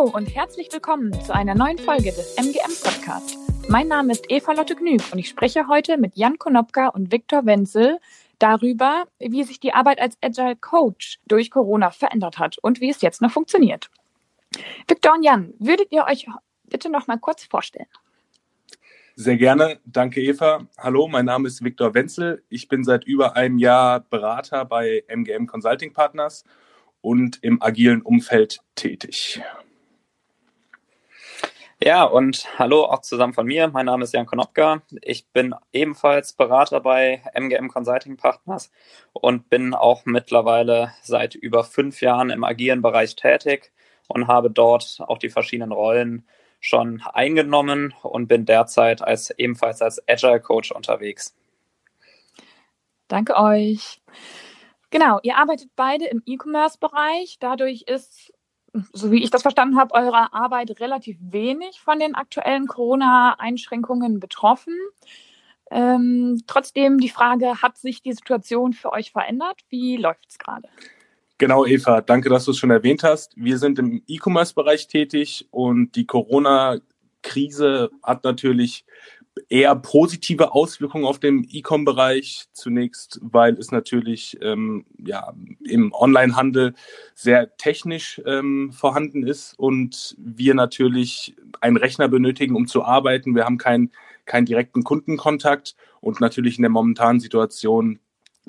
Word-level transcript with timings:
Hallo 0.00 0.12
und 0.16 0.34
herzlich 0.34 0.72
willkommen 0.72 1.12
zu 1.24 1.34
einer 1.34 1.54
neuen 1.54 1.76
Folge 1.76 2.04
des 2.04 2.34
MGM 2.36 2.72
Podcast. 2.82 3.36
Mein 3.68 3.86
Name 3.88 4.12
ist 4.12 4.24
Eva 4.30 4.52
Lotte 4.52 4.74
Gnüg 4.74 5.02
und 5.12 5.18
ich 5.18 5.28
spreche 5.28 5.68
heute 5.68 5.98
mit 5.98 6.16
Jan 6.16 6.38
Konopka 6.38 6.88
und 6.88 7.12
Viktor 7.12 7.44
Wenzel 7.44 7.98
darüber, 8.38 9.04
wie 9.18 9.44
sich 9.44 9.60
die 9.60 9.74
Arbeit 9.74 10.00
als 10.00 10.16
Agile 10.22 10.56
Coach 10.56 11.18
durch 11.26 11.50
Corona 11.50 11.90
verändert 11.90 12.38
hat 12.38 12.56
und 12.62 12.80
wie 12.80 12.88
es 12.88 13.02
jetzt 13.02 13.20
noch 13.20 13.30
funktioniert. 13.30 13.90
Viktor 14.88 15.12
und 15.12 15.22
Jan, 15.22 15.52
würdet 15.58 15.92
ihr 15.92 16.06
euch 16.06 16.26
bitte 16.64 16.88
noch 16.88 17.06
mal 17.06 17.18
kurz 17.18 17.44
vorstellen? 17.44 17.88
Sehr 19.16 19.36
gerne. 19.36 19.80
Danke, 19.84 20.22
Eva. 20.22 20.66
Hallo, 20.78 21.08
mein 21.08 21.26
Name 21.26 21.46
ist 21.46 21.62
Viktor 21.62 21.92
Wenzel. 21.92 22.42
Ich 22.48 22.68
bin 22.68 22.84
seit 22.84 23.04
über 23.04 23.36
einem 23.36 23.58
Jahr 23.58 24.00
Berater 24.00 24.64
bei 24.64 25.04
MGM 25.08 25.46
Consulting 25.46 25.92
Partners 25.92 26.44
und 27.02 27.42
im 27.42 27.60
agilen 27.60 28.00
Umfeld 28.00 28.62
tätig. 28.76 29.42
Ja, 31.82 32.04
und 32.04 32.46
hallo 32.58 32.84
auch 32.84 33.00
zusammen 33.00 33.32
von 33.32 33.46
mir. 33.46 33.68
Mein 33.68 33.86
Name 33.86 34.04
ist 34.04 34.12
Jan 34.12 34.26
Konopka. 34.26 34.82
Ich 35.00 35.26
bin 35.28 35.54
ebenfalls 35.72 36.34
Berater 36.34 36.80
bei 36.80 37.22
MGM 37.32 37.68
Consulting 37.68 38.18
Partners 38.18 38.70
und 39.14 39.48
bin 39.48 39.72
auch 39.72 40.04
mittlerweile 40.04 40.92
seit 41.00 41.34
über 41.34 41.64
fünf 41.64 42.02
Jahren 42.02 42.28
im 42.28 42.44
agilen 42.44 42.82
Bereich 42.82 43.16
tätig 43.16 43.72
und 44.08 44.26
habe 44.28 44.50
dort 44.50 44.98
auch 45.06 45.16
die 45.16 45.30
verschiedenen 45.30 45.72
Rollen 45.72 46.26
schon 46.60 47.00
eingenommen 47.14 47.94
und 48.02 48.26
bin 48.28 48.44
derzeit 48.44 49.00
als 49.00 49.30
ebenfalls 49.30 49.80
als 49.80 50.06
Agile 50.06 50.40
Coach 50.40 50.72
unterwegs. 50.72 51.34
Danke 53.08 53.38
euch. 53.38 54.02
Genau, 54.90 55.18
ihr 55.22 55.38
arbeitet 55.38 55.70
beide 55.76 56.04
im 56.08 56.22
E-Commerce-Bereich. 56.26 57.38
Dadurch 57.40 57.84
ist, 57.86 58.34
so 58.92 59.10
wie 59.10 59.22
ich 59.22 59.30
das 59.30 59.42
verstanden 59.42 59.78
habe, 59.78 59.94
eure 59.94 60.32
Arbeit 60.32 60.80
relativ 60.80 61.16
wenig 61.20 61.80
von 61.80 61.98
den 61.98 62.14
aktuellen 62.14 62.66
Corona-Einschränkungen 62.66 64.20
betroffen. 64.20 64.74
Ähm, 65.70 66.42
trotzdem 66.46 66.98
die 66.98 67.08
Frage, 67.08 67.62
hat 67.62 67.76
sich 67.76 68.02
die 68.02 68.12
Situation 68.12 68.72
für 68.72 68.92
euch 68.92 69.12
verändert? 69.12 69.60
Wie 69.68 69.96
läuft 69.96 70.26
es 70.28 70.38
gerade? 70.38 70.68
Genau, 71.38 71.64
Eva, 71.64 72.00
danke, 72.00 72.28
dass 72.28 72.44
du 72.44 72.50
es 72.50 72.58
schon 72.58 72.70
erwähnt 72.70 73.02
hast. 73.02 73.32
Wir 73.36 73.56
sind 73.58 73.78
im 73.78 74.02
E-Commerce-Bereich 74.06 74.88
tätig 74.88 75.48
und 75.50 75.96
die 75.96 76.04
Corona-Krise 76.04 77.90
hat 78.02 78.24
natürlich 78.24 78.84
eher 79.50 79.74
positive 79.74 80.54
Auswirkungen 80.54 81.04
auf 81.04 81.18
den 81.18 81.46
E-Com-Bereich. 81.50 82.46
Zunächst, 82.52 83.18
weil 83.22 83.54
es 83.54 83.72
natürlich 83.72 84.38
ähm, 84.40 84.86
ja, 84.96 85.34
im 85.64 85.92
Online-Handel 85.92 86.74
sehr 87.14 87.56
technisch 87.56 88.22
ähm, 88.24 88.72
vorhanden 88.72 89.26
ist 89.26 89.58
und 89.58 90.16
wir 90.18 90.54
natürlich 90.54 91.36
einen 91.60 91.76
Rechner 91.76 92.08
benötigen, 92.08 92.56
um 92.56 92.66
zu 92.66 92.84
arbeiten. 92.84 93.34
Wir 93.34 93.44
haben 93.44 93.58
keinen 93.58 93.90
keinen 94.24 94.46
direkten 94.46 94.84
Kundenkontakt 94.84 95.74
und 96.00 96.20
natürlich 96.20 96.56
in 96.56 96.62
der 96.62 96.70
momentanen 96.70 97.20
Situation 97.20 97.98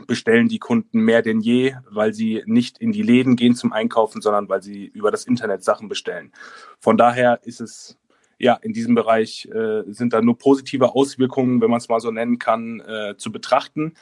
bestellen 0.07 0.47
die 0.47 0.59
Kunden 0.59 1.01
mehr 1.01 1.21
denn 1.21 1.41
je, 1.41 1.75
weil 1.89 2.13
sie 2.13 2.43
nicht 2.45 2.77
in 2.77 2.91
die 2.91 3.01
Läden 3.01 3.35
gehen 3.35 3.55
zum 3.55 3.73
Einkaufen, 3.73 4.21
sondern 4.21 4.47
weil 4.47 4.61
sie 4.61 4.85
über 4.85 5.11
das 5.11 5.25
Internet 5.25 5.63
Sachen 5.63 5.89
bestellen. 5.89 6.31
Von 6.79 6.97
daher 6.97 7.41
ist 7.43 7.61
es 7.61 7.97
ja, 8.41 8.55
in 8.55 8.73
diesem 8.73 8.95
Bereich 8.95 9.47
äh, 9.53 9.83
sind 9.87 10.13
da 10.13 10.21
nur 10.21 10.37
positive 10.37 10.95
Auswirkungen, 10.95 11.61
wenn 11.61 11.69
man 11.69 11.77
es 11.77 11.89
mal 11.89 11.99
so 11.99 12.09
nennen 12.09 12.39
kann, 12.39 12.79
äh, 12.79 13.15
zu 13.15 13.31
betrachten. 13.31 13.93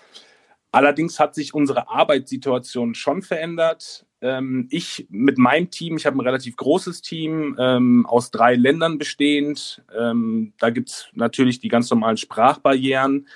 Allerdings 0.71 1.19
hat 1.19 1.35
sich 1.35 1.53
unsere 1.53 1.89
Arbeitssituation 1.89 2.95
schon 2.95 3.21
verändert. 3.21 4.05
Ähm, 4.21 4.67
ich 4.69 5.07
mit 5.09 5.37
meinem 5.37 5.71
Team, 5.71 5.97
ich 5.97 6.05
habe 6.05 6.17
ein 6.17 6.21
relativ 6.21 6.55
großes 6.55 7.01
Team 7.01 7.57
ähm, 7.59 8.05
aus 8.05 8.31
drei 8.31 8.55
Ländern 8.55 8.97
bestehend. 8.97 9.83
Ähm, 9.97 10.53
da 10.57 10.69
gibt 10.69 10.89
es 10.89 11.07
natürlich 11.13 11.59
die 11.59 11.69
ganz 11.69 11.89
normalen 11.89 12.17
Sprachbarrieren. 12.17 13.27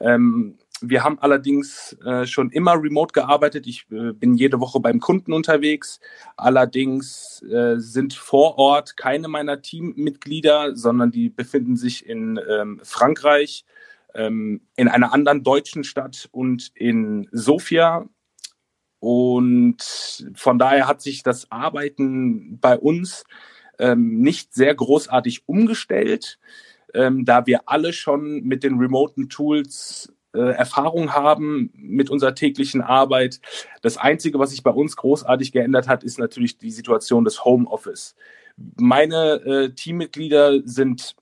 Ähm, 0.00 0.58
wir 0.82 1.04
haben 1.04 1.18
allerdings 1.20 1.96
äh, 2.04 2.26
schon 2.26 2.50
immer 2.50 2.74
remote 2.74 3.12
gearbeitet. 3.12 3.66
Ich 3.66 3.86
äh, 3.90 4.12
bin 4.12 4.34
jede 4.34 4.60
Woche 4.60 4.80
beim 4.80 5.00
Kunden 5.00 5.32
unterwegs. 5.32 6.00
Allerdings 6.36 7.42
äh, 7.42 7.76
sind 7.78 8.14
vor 8.14 8.58
Ort 8.58 8.96
keine 8.96 9.28
meiner 9.28 9.62
Teammitglieder, 9.62 10.76
sondern 10.76 11.10
die 11.10 11.30
befinden 11.30 11.76
sich 11.76 12.06
in 12.06 12.38
ähm, 12.48 12.80
Frankreich, 12.82 13.64
ähm, 14.14 14.62
in 14.76 14.88
einer 14.88 15.12
anderen 15.12 15.42
deutschen 15.42 15.84
Stadt 15.84 16.28
und 16.32 16.72
in 16.74 17.28
Sofia. 17.32 18.08
Und 18.98 20.30
von 20.34 20.58
daher 20.58 20.86
hat 20.86 21.00
sich 21.00 21.22
das 21.22 21.50
Arbeiten 21.50 22.58
bei 22.60 22.78
uns 22.78 23.24
ähm, 23.78 24.20
nicht 24.20 24.54
sehr 24.54 24.74
großartig 24.74 25.48
umgestellt, 25.48 26.38
ähm, 26.94 27.24
da 27.24 27.46
wir 27.46 27.62
alle 27.66 27.92
schon 27.92 28.42
mit 28.42 28.62
den 28.62 28.78
remoten 28.78 29.28
Tools 29.28 30.12
Erfahrung 30.38 31.12
haben 31.12 31.70
mit 31.74 32.10
unserer 32.10 32.34
täglichen 32.34 32.80
Arbeit. 32.80 33.40
Das 33.82 33.96
Einzige, 33.96 34.38
was 34.38 34.50
sich 34.50 34.62
bei 34.62 34.70
uns 34.70 34.96
großartig 34.96 35.52
geändert 35.52 35.88
hat, 35.88 36.04
ist 36.04 36.18
natürlich 36.18 36.58
die 36.58 36.70
Situation 36.70 37.24
des 37.24 37.44
Homeoffice. 37.44 38.14
Meine 38.76 39.34
äh, 39.44 39.70
Teammitglieder 39.70 40.60
sind 40.64 41.16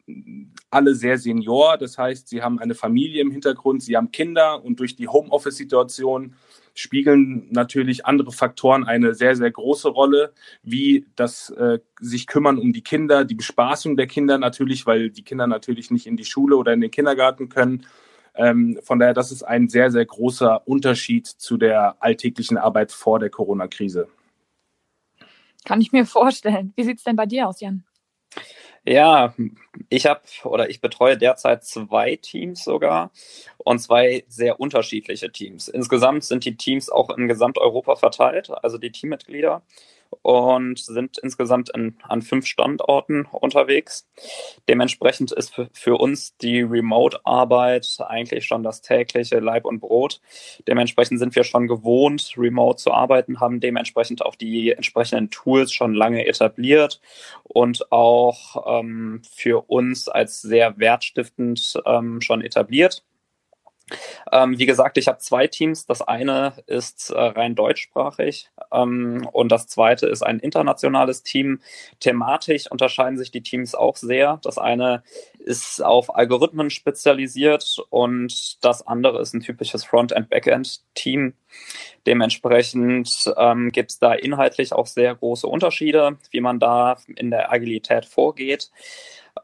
alle 0.71 0.95
sehr 0.95 1.19
senior, 1.19 1.79
das 1.79 1.97
heißt, 1.97 2.29
sie 2.29 2.43
haben 2.43 2.59
eine 2.59 2.75
Familie 2.75 3.23
im 3.23 3.31
Hintergrund, 3.31 3.83
sie 3.83 3.97
haben 3.97 4.11
Kinder 4.11 4.65
und 4.65 4.81
durch 4.81 4.97
die 4.97 5.09
Homeoffice-Situation 5.09 6.35
spiegeln 6.75 7.49
natürlich 7.51 8.07
andere 8.07 8.33
Faktoren 8.33 8.85
eine 8.85 9.15
sehr, 9.15 9.37
sehr 9.37 9.51
große 9.51 9.89
Rolle, 9.89 10.33
wie 10.63 11.07
das 11.17 11.51
äh, 11.51 11.79
sich 12.01 12.27
kümmern 12.27 12.59
um 12.59 12.73
die 12.73 12.83
Kinder, 12.83 13.25
die 13.25 13.35
Bespaßung 13.35 13.97
der 13.97 14.07
Kinder 14.07 14.39
natürlich, 14.39 14.87
weil 14.87 15.11
die 15.11 15.23
Kinder 15.25 15.47
natürlich 15.47 15.91
nicht 15.91 16.07
in 16.07 16.17
die 16.17 16.25
Schule 16.25 16.57
oder 16.57 16.73
in 16.73 16.81
den 16.81 16.91
Kindergarten 16.91 17.49
können 17.49 17.87
ähm, 18.35 18.79
von 18.83 18.99
daher, 18.99 19.15
das 19.15 19.33
ist 19.33 19.43
ein 19.43 19.69
sehr, 19.69 19.91
sehr 19.91 20.07
großer 20.07 20.67
Unterschied 20.67 21.27
zu 21.27 21.57
der 21.57 21.97
alltäglichen 22.01 22.59
Arbeit 22.59 22.93
vor 22.93 23.19
der 23.19 23.31
Corona-Krise. 23.31 24.09
Kann 25.65 25.81
ich 25.81 25.93
mir 25.93 26.07
vorstellen. 26.07 26.73
Wie 26.77 26.85
sieht 26.85 26.99
es 26.99 27.05
denn 27.05 27.17
bei 27.17 27.27
dir 27.27 27.49
aus, 27.49 27.61
Jan? 27.61 27.85
Ja, 28.85 29.35
ich 29.91 30.07
habe 30.07 30.23
oder 30.45 30.71
ich 30.71 30.81
betreue 30.81 31.19
derzeit 31.19 31.65
zwei 31.65 32.17
Teams 32.17 32.65
sogar 32.65 33.11
und 33.59 33.79
zwei 33.79 34.25
sehr 34.29 34.59
unterschiedliche 34.59 35.31
Teams. 35.31 35.69
Insgesamt 35.69 36.25
sind 36.25 36.47
die 36.47 36.57
Teams 36.57 36.89
auch 36.89 37.11
in 37.11 37.29
Gesamteuropa 37.29 37.97
verteilt, 37.97 38.51
also 38.63 38.79
die 38.79 38.91
Teammitglieder 38.91 39.63
und 40.23 40.79
sind 40.79 41.19
insgesamt 41.19 41.71
in, 41.71 41.97
an 42.03 42.23
fünf 42.23 42.47
Standorten 42.47 43.27
unterwegs. 43.27 44.09
Dementsprechend 44.69 45.33
ist 45.33 45.55
für, 45.73 45.97
uns 45.97 46.37
die 46.39 46.63
Remote-Arbeit 46.63 47.99
eigentlich 48.07 48.47
schon 48.47 48.63
das 48.63 48.81
tägliche 48.81 49.39
Leib 49.39 49.65
und 49.65 49.81
Brot. 49.81 50.21
Dementsprechend 50.67 51.19
sind 51.19 51.35
wir 51.35 51.45
schon 51.45 51.67
gewohnt, 51.67 52.35
remote 52.37 52.77
zu 52.77 52.93
arbeiten, 52.93 53.41
haben 53.41 53.61
dementsprechend 53.61 54.25
auch 54.25 54.35
die 54.35 54.73
entsprechenden 54.73 55.31
Tools 55.31 55.73
schon 55.73 55.95
lange 55.95 56.27
etabliert 56.27 57.01
und 57.43 57.91
auch 57.93 58.81
ähm, 58.81 59.23
für 59.31 59.69
uns 59.69 60.09
als 60.09 60.41
sehr 60.43 60.79
wertstiftend 60.79 61.81
ähm, 61.87 62.21
schon 62.21 62.43
etabliert. 62.43 63.05
Ähm, 64.33 64.59
wie 64.59 64.67
gesagt, 64.67 64.99
ich 64.99 65.09
habe 65.09 65.19
zwei 65.19 65.47
Teams. 65.47 65.87
Das 65.87 66.03
eine 66.03 66.55
ist 66.67 67.11
äh, 67.11 67.19
rein 67.21 67.55
deutschsprachig 67.55 68.51
ähm, 68.73 69.29
und 69.33 69.51
das 69.51 69.67
zweite 69.67 70.07
ist 70.07 70.23
ein 70.23 70.39
internationales 70.39 71.23
Team. 71.23 71.61
Thematisch 72.01 72.71
unterscheiden 72.71 73.19
sich 73.19 73.31
die 73.31 73.43
Teams 73.43 73.75
auch 73.75 73.97
sehr. 73.97 74.39
Das 74.43 74.59
eine 74.59 75.03
ist 75.39 75.83
auf 75.83 76.15
Algorithmen 76.15 76.71
spezialisiert 76.71 77.79
und 77.91 78.63
das 78.65 78.87
andere 78.87 79.21
ist 79.21 79.35
ein 79.35 79.41
typisches 79.41 79.85
Front-end-Backend-Team. 79.85 81.35
Dementsprechend 82.07 83.33
ähm, 83.37 83.71
gibt 83.73 83.91
es 83.91 83.99
da 83.99 84.13
inhaltlich 84.15 84.73
auch 84.73 84.87
sehr 84.87 85.15
große 85.15 85.47
Unterschiede, 85.47 86.19
wie 86.31 86.41
man 86.41 86.59
da 86.59 86.99
in 87.17 87.31
der 87.31 87.53
Agilität 87.53 88.07
vorgeht. 88.07 88.71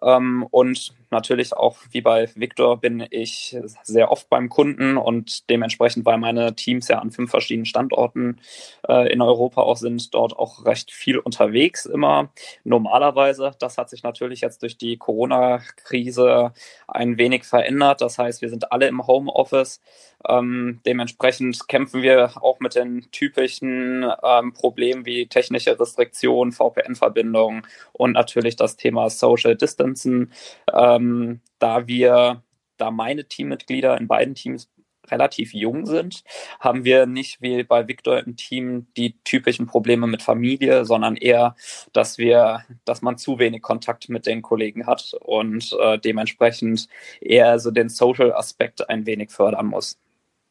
Ähm, 0.02 0.46
und 0.50 0.94
natürlich 1.10 1.52
auch 1.52 1.78
wie 1.90 2.00
bei 2.00 2.28
Victor 2.34 2.80
bin 2.80 3.06
ich 3.10 3.56
sehr 3.82 4.10
oft 4.10 4.28
beim 4.28 4.48
Kunden 4.48 4.96
und 4.96 5.48
dementsprechend, 5.50 6.04
weil 6.04 6.18
meine 6.18 6.54
Teams 6.54 6.88
ja 6.88 6.98
an 6.98 7.10
fünf 7.10 7.30
verschiedenen 7.30 7.66
Standorten 7.66 8.40
äh, 8.88 9.12
in 9.12 9.22
Europa 9.22 9.62
auch 9.62 9.76
sind, 9.76 10.14
dort 10.14 10.36
auch 10.36 10.64
recht 10.64 10.90
viel 10.90 11.18
unterwegs 11.18 11.86
immer. 11.86 12.30
Normalerweise, 12.64 13.52
das 13.58 13.78
hat 13.78 13.90
sich 13.90 14.02
natürlich 14.02 14.40
jetzt 14.40 14.62
durch 14.62 14.76
die 14.76 14.96
Corona-Krise 14.96 16.52
ein 16.88 17.18
wenig 17.18 17.44
verändert. 17.44 18.00
Das 18.00 18.18
heißt, 18.18 18.42
wir 18.42 18.50
sind 18.50 18.72
alle 18.72 18.88
im 18.88 19.06
Homeoffice. 19.06 19.80
Ähm, 20.28 20.80
dementsprechend 20.86 21.68
kämpfen 21.68 22.02
wir 22.02 22.42
auch 22.42 22.60
mit 22.60 22.74
den 22.74 23.10
typischen 23.12 24.04
ähm, 24.22 24.52
Problemen 24.52 25.06
wie 25.06 25.26
technische 25.26 25.78
Restriktionen, 25.78 26.52
VPN-Verbindungen 26.52 27.62
und 27.92 28.12
natürlich 28.12 28.56
das 28.56 28.76
Thema 28.76 29.10
Social 29.10 29.56
Distancing. 29.56 30.30
Ähm, 30.72 31.40
da 31.58 31.86
wir, 31.86 32.42
da 32.76 32.90
meine 32.90 33.26
Teammitglieder 33.26 33.98
in 33.98 34.06
beiden 34.08 34.34
Teams 34.34 34.68
relativ 35.10 35.54
jung 35.54 35.86
sind, 35.86 36.22
haben 36.60 36.84
wir 36.84 37.06
nicht 37.06 37.40
wie 37.40 37.62
bei 37.62 37.86
Victor 37.88 38.18
im 38.18 38.36
Team 38.36 38.86
die 38.96 39.14
typischen 39.24 39.66
Probleme 39.66 40.06
mit 40.06 40.22
Familie, 40.22 40.84
sondern 40.84 41.16
eher, 41.16 41.54
dass 41.92 42.18
wir, 42.18 42.64
dass 42.84 43.02
man 43.02 43.18
zu 43.18 43.38
wenig 43.38 43.62
Kontakt 43.62 44.08
mit 44.08 44.26
den 44.26 44.42
Kollegen 44.42 44.86
hat 44.86 45.14
und 45.20 45.76
äh, 45.80 45.98
dementsprechend 45.98 46.88
eher 47.20 47.58
so 47.58 47.70
den 47.70 47.88
Social 47.88 48.32
Aspekt 48.32 48.88
ein 48.88 49.06
wenig 49.06 49.30
fördern 49.30 49.66
muss. 49.66 49.98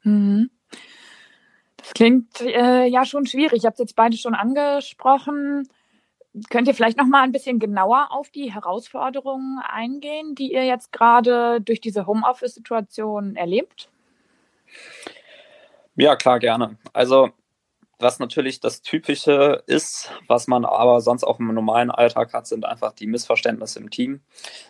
Mhm. 0.06 0.50
Das 1.78 1.94
klingt 1.94 2.42
äh, 2.42 2.86
ja 2.86 3.06
schon 3.06 3.26
schwierig. 3.26 3.60
Ich 3.60 3.66
habe 3.66 3.74
es 3.74 3.80
jetzt 3.80 3.96
beide 3.96 4.18
schon 4.18 4.34
angesprochen. 4.34 5.68
Könnt 6.50 6.68
ihr 6.68 6.74
vielleicht 6.74 6.98
noch 6.98 7.06
mal 7.06 7.22
ein 7.22 7.32
bisschen 7.32 7.60
genauer 7.60 8.08
auf 8.10 8.30
die 8.30 8.52
Herausforderungen 8.52 9.60
eingehen, 9.60 10.36
die 10.36 10.52
ihr 10.52 10.66
jetzt 10.66 10.92
gerade 10.92 11.62
durch 11.62 11.80
diese 11.80 12.08
Homeoffice-Situation 12.08 13.36
erlebt? 13.36 13.90
Ja, 15.96 16.16
klar, 16.16 16.40
gerne. 16.40 16.78
Also 16.92 17.30
was 18.00 18.20
natürlich 18.20 18.60
das 18.60 18.82
Typische 18.82 19.64
ist, 19.68 20.12
was 20.28 20.48
man 20.48 20.66
aber 20.66 21.02
sonst 21.02 21.24
auch 21.24 21.40
im 21.40 21.54
normalen 21.54 21.92
Alltag 21.92 22.34
hat, 22.34 22.48
sind 22.48 22.66
einfach 22.66 22.94
die 22.94 23.08
Missverständnisse 23.08 23.80
im 23.80 23.90
Team. 23.90 24.22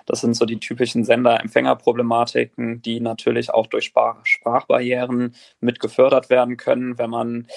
Das 0.05 0.21
sind 0.21 0.35
so 0.35 0.45
die 0.45 0.59
typischen 0.59 1.03
Sender-Empfänger-Problematiken, 1.03 2.81
die 2.81 2.99
natürlich 2.99 3.51
auch 3.51 3.67
durch 3.67 3.85
Sprach 3.85 4.25
Sprachbarrieren 4.25 5.35
mit 5.59 5.79
gefördert 5.79 6.29
werden 6.29 6.57
können, 6.57 6.97
wenn 6.97 7.09
man 7.09 7.47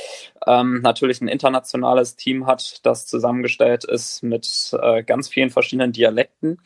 ähm, 0.47 0.81
natürlich 0.83 1.21
ein 1.21 1.29
internationales 1.29 2.17
Team 2.17 2.47
hat, 2.47 2.85
das 2.85 3.07
zusammengestellt 3.07 3.85
ist 3.85 4.23
mit 4.23 4.77
äh, 4.81 5.03
ganz 5.03 5.29
vielen 5.29 5.51
verschiedenen 5.51 5.93
Dialekten 5.93 6.61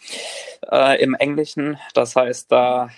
äh, 0.70 1.02
im 1.02 1.14
Englischen. 1.14 1.78
Das 1.94 2.16
heißt, 2.16 2.50
da 2.52 2.90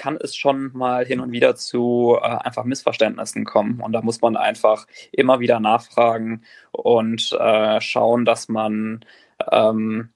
kann 0.00 0.16
es 0.16 0.34
schon 0.34 0.70
mal 0.72 1.04
hin 1.04 1.20
und 1.20 1.30
wieder 1.30 1.56
zu 1.56 2.16
äh, 2.22 2.26
einfach 2.26 2.64
Missverständnissen 2.64 3.44
kommen. 3.44 3.80
Und 3.80 3.92
da 3.92 4.00
muss 4.00 4.22
man 4.22 4.34
einfach 4.34 4.86
immer 5.12 5.40
wieder 5.40 5.60
nachfragen 5.60 6.42
und 6.72 7.36
äh, 7.38 7.82
schauen, 7.82 8.24
dass 8.24 8.48
man 8.48 9.04
ähm, 9.52 10.08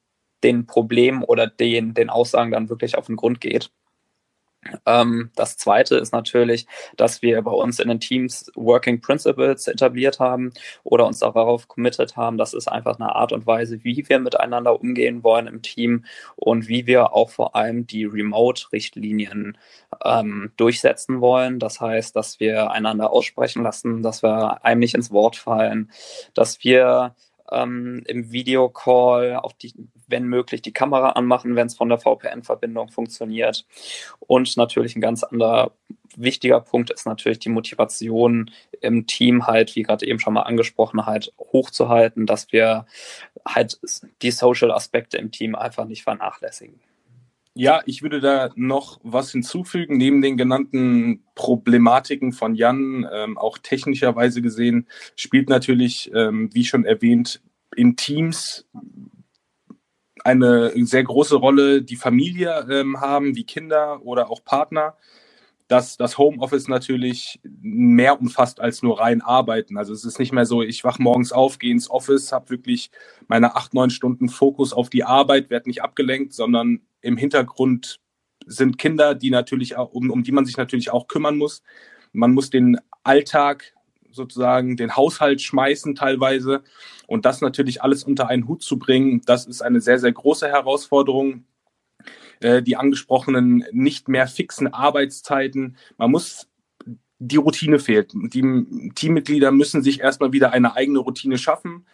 den 0.43 0.65
Problemen 0.67 1.23
oder 1.23 1.47
den, 1.47 1.93
den 1.93 2.09
Aussagen 2.09 2.53
dann 2.53 2.71
wirklich 2.71 2.97
auf 2.97 3.09
den 3.09 3.17
Grund 3.17 3.43
geht. 3.43 3.71
Ähm, 4.87 5.31
das 5.35 5.57
zweite 5.57 5.97
ist 5.97 6.13
natürlich, 6.13 6.67
dass 6.97 7.23
wir 7.23 7.41
bei 7.43 7.51
uns 7.51 7.79
in 7.79 7.89
den 7.89 8.01
Teams 8.01 8.51
Working 8.55 9.01
Principles 9.01 9.67
etabliert 9.67 10.21
haben 10.21 10.53
oder 10.83 11.07
uns 11.07 11.19
darauf 11.21 11.69
committed 11.69 12.17
haben. 12.17 12.39
Das 12.39 12.55
ist 12.55 12.69
einfach 12.69 12.99
eine 12.99 13.15
Art 13.15 13.33
und 13.33 13.47
Weise, 13.47 13.83
wie 13.85 14.05
wir 14.09 14.19
miteinander 14.19 14.81
umgehen 14.81 15.23
wollen 15.23 15.47
im 15.47 15.63
Team 15.63 16.05
und 16.37 16.69
wie 16.69 16.87
wir 16.87 17.13
auch 17.13 17.31
vor 17.31 17.57
allem 17.57 17.87
die 17.87 18.05
Remote-Richtlinien 18.05 19.59
ähm, 20.05 20.53
durchsetzen 20.57 21.21
wollen. 21.21 21.59
Das 21.59 21.81
heißt, 21.81 22.15
dass 22.17 22.41
wir 22.41 22.71
einander 22.71 23.11
aussprechen 23.11 23.63
lassen, 23.63 24.03
dass 24.03 24.23
wir 24.23 24.65
einem 24.65 24.81
nicht 24.81 24.95
ins 24.95 25.11
Wort 25.11 25.37
fallen, 25.37 25.91
dass 26.35 26.63
wir 26.65 27.15
ähm, 27.51 28.03
im 28.07 28.33
Videocall 28.33 29.37
auch 29.37 29.53
die, 29.53 29.75
wenn 30.07 30.25
möglich, 30.25 30.63
die 30.63 30.73
Kamera 30.73 31.11
anmachen, 31.11 31.57
wenn 31.57 31.67
es 31.67 31.77
von 31.77 31.89
der 31.89 31.99
VPN-Verbindung 31.99 32.91
funktioniert. 32.91 33.67
Und 34.21 34.57
natürlich 34.57 34.97
ein 34.97 35.01
ganz 35.01 35.23
anderer 35.23 35.73
wichtiger 36.17 36.61
Punkt 36.61 36.91
ist 36.91 37.07
natürlich 37.07 37.41
die 37.41 37.49
Motivation 37.49 38.51
im 38.81 39.07
Team 39.07 39.47
halt, 39.47 39.75
wie 39.75 39.83
gerade 39.83 40.07
eben 40.07 40.21
schon 40.21 40.35
mal 40.35 40.43
angesprochen, 40.43 41.07
halt 41.07 41.33
hochzuhalten, 41.39 42.27
dass 42.27 42.53
wir 42.53 42.87
halt 43.47 43.79
die 44.23 44.31
Social-Aspekte 44.31 45.19
im 45.19 45.31
Team 45.31 45.55
einfach 45.55 45.85
nicht 45.85 46.03
vernachlässigen. 46.03 46.81
Ja, 47.57 47.83
ich 47.87 48.03
würde 48.03 48.21
da 48.21 48.51
noch 48.57 48.99
was 49.05 49.31
hinzufügen. 49.31 49.97
Neben 49.97 50.21
den 50.23 50.37
genannten 50.37 51.23
Problematiken 51.37 52.33
von 52.33 52.57
Jan, 52.57 53.07
ähm, 53.13 53.39
auch 53.39 53.59
technischerweise 53.59 54.43
gesehen, 54.43 54.89
spielt 55.15 55.49
natürlich, 55.49 56.11
ähm, 56.13 56.51
wie 56.53 56.65
schon 56.65 56.85
erwähnt, 56.85 57.43
in 57.77 57.95
Teams 57.97 58.67
eine 60.25 60.73
sehr 60.85 61.05
große 61.05 61.37
Rolle 61.37 61.83
die 61.83 61.97
Familie 61.97 62.67
ähm, 62.71 63.01
haben, 63.01 63.37
wie 63.37 63.45
Kinder 63.45 64.01
oder 64.03 64.31
auch 64.31 64.43
Partner, 64.45 64.97
dass 65.69 65.97
das 65.97 66.19
Homeoffice 66.19 66.67
natürlich 66.67 67.41
mehr 67.43 68.21
umfasst 68.21 68.59
als 68.61 68.83
nur 68.83 69.01
rein 69.01 69.23
arbeiten. 69.23 69.77
Also 69.79 69.93
es 69.93 70.05
ist 70.05 70.19
nicht 70.19 70.33
mehr 70.33 70.47
so, 70.47 70.63
ich 70.63 70.83
wach 70.83 70.99
morgens 70.99 71.31
auf, 71.33 71.59
gehe 71.59 71.71
ins 71.71 71.89
Office, 71.89 72.33
habe 72.33 72.51
wirklich 72.51 72.91
meine 73.29 73.55
acht, 73.55 73.75
neun 73.75 73.91
Stunden 73.91 74.29
Fokus 74.29 74.73
auf 74.73 74.91
die 74.91 75.05
Arbeit, 75.05 75.51
werde 75.51 75.69
nicht 75.69 75.83
abgelenkt, 75.83 76.33
sondern 76.33 76.81
im 77.05 77.17
Hintergrund 77.17 78.01
sind 78.47 78.79
Kinder, 78.79 79.15
die 79.15 79.31
natürlich 79.31 79.77
auch, 79.77 79.93
um, 79.93 80.11
um 80.11 80.23
die 80.23 80.33
man 80.33 80.47
sich 80.47 80.57
natürlich 80.57 80.91
auch 80.91 81.09
kümmern 81.09 81.37
muss. 81.37 81.63
Man 82.13 82.33
muss 82.33 82.51
den 82.51 82.79
Alltag 83.03 83.75
sozusagen 84.11 84.77
den 84.77 84.97
Haushalt 84.97 85.43
schmeißen 85.43 85.95
teilweise. 85.95 86.63
Und 87.07 87.25
das 87.25 87.41
natürlich 87.41 87.83
alles 87.83 88.05
unter 88.05 88.29
einen 88.29 88.47
Hut 88.47 88.63
zu 88.63 88.79
bringen, 88.79 89.23
das 89.27 89.47
ist 89.47 89.63
eine 89.63 89.81
sehr, 89.81 89.99
sehr 89.99 90.13
große 90.13 90.49
Herausforderung. 90.49 91.45
Äh, 92.41 92.63
die 92.63 92.77
angesprochenen 92.77 93.65
nicht 93.73 94.09
mehr 94.09 94.27
fixen 94.27 94.73
Arbeitszeiten. 94.73 95.77
Man 95.97 96.11
muss 96.11 96.49
die 97.19 97.37
Routine 97.37 97.79
fehlt. 97.79 98.13
Die 98.15 98.91
Teammitglieder 98.95 99.53
müssen 99.53 99.83
sich 99.83 100.01
erstmal 100.01 100.33
wieder 100.33 100.53
eine 100.53 100.75
eigene 100.75 100.99
Routine 100.99 101.39
schaffen. 101.39 101.87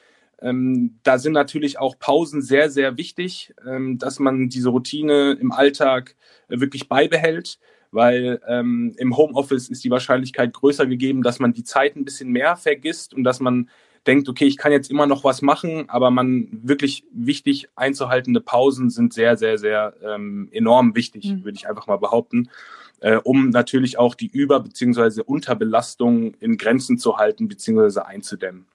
Ähm, 0.42 0.98
da 1.02 1.18
sind 1.18 1.32
natürlich 1.32 1.78
auch 1.78 1.98
Pausen 1.98 2.42
sehr, 2.42 2.70
sehr 2.70 2.96
wichtig, 2.96 3.54
ähm, 3.66 3.98
dass 3.98 4.18
man 4.18 4.48
diese 4.48 4.70
Routine 4.70 5.36
im 5.40 5.52
Alltag 5.52 6.16
äh, 6.48 6.60
wirklich 6.60 6.88
beibehält 6.88 7.58
weil 7.92 8.40
ähm, 8.46 8.94
im 8.98 9.16
Homeoffice 9.16 9.68
ist 9.68 9.84
die 9.84 9.90
Wahrscheinlichkeit 9.90 10.52
größer 10.52 10.86
gegeben, 10.86 11.22
dass 11.22 11.38
man 11.38 11.52
die 11.52 11.64
Zeit 11.64 11.96
ein 11.96 12.04
bisschen 12.04 12.30
mehr 12.30 12.56
vergisst 12.56 13.14
und 13.14 13.24
dass 13.24 13.40
man 13.40 13.68
denkt, 14.06 14.28
okay, 14.28 14.46
ich 14.46 14.56
kann 14.56 14.72
jetzt 14.72 14.90
immer 14.90 15.06
noch 15.06 15.24
was 15.24 15.42
machen, 15.42 15.88
aber 15.88 16.10
man 16.10 16.48
wirklich 16.62 17.04
wichtig 17.12 17.68
einzuhaltende 17.74 18.40
Pausen 18.40 18.90
sind 18.90 19.12
sehr, 19.12 19.36
sehr, 19.36 19.58
sehr 19.58 19.94
ähm, 20.02 20.48
enorm 20.52 20.94
wichtig, 20.94 21.26
mhm. 21.26 21.44
würde 21.44 21.56
ich 21.56 21.68
einfach 21.68 21.86
mal 21.86 21.98
behaupten, 21.98 22.48
äh, 23.00 23.16
um 23.16 23.50
natürlich 23.50 23.98
auch 23.98 24.14
die 24.14 24.28
Über- 24.28 24.60
bzw. 24.60 25.22
Unterbelastung 25.22 26.34
in 26.40 26.56
Grenzen 26.56 26.96
zu 26.96 27.18
halten 27.18 27.48
bzw. 27.48 28.00
einzudämmen. 28.00 28.66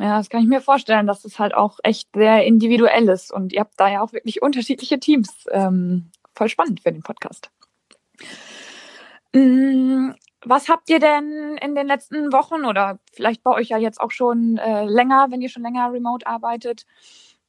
Ja, 0.00 0.18
das 0.18 0.30
kann 0.30 0.42
ich 0.42 0.48
mir 0.48 0.60
vorstellen, 0.60 1.08
dass 1.08 1.24
es 1.24 1.38
halt 1.40 1.54
auch 1.54 1.78
echt 1.82 2.08
sehr 2.14 2.44
individuell 2.44 3.08
ist 3.08 3.32
und 3.32 3.52
ihr 3.52 3.60
habt 3.60 3.74
da 3.78 3.88
ja 3.88 4.00
auch 4.00 4.12
wirklich 4.12 4.42
unterschiedliche 4.42 5.00
Teams. 5.00 5.46
Ähm, 5.50 6.12
voll 6.34 6.48
spannend 6.48 6.80
für 6.80 6.92
den 6.92 7.02
Podcast. 7.02 7.50
Mm, 9.34 10.10
was 10.44 10.68
habt 10.68 10.88
ihr 10.88 11.00
denn 11.00 11.58
in 11.60 11.74
den 11.74 11.88
letzten 11.88 12.32
Wochen 12.32 12.64
oder 12.64 13.00
vielleicht 13.12 13.42
bei 13.42 13.50
euch 13.50 13.68
ja 13.70 13.78
jetzt 13.78 14.00
auch 14.00 14.12
schon 14.12 14.56
äh, 14.58 14.84
länger, 14.84 15.26
wenn 15.30 15.42
ihr 15.42 15.48
schon 15.48 15.64
länger 15.64 15.92
remote 15.92 16.26
arbeitet, 16.26 16.86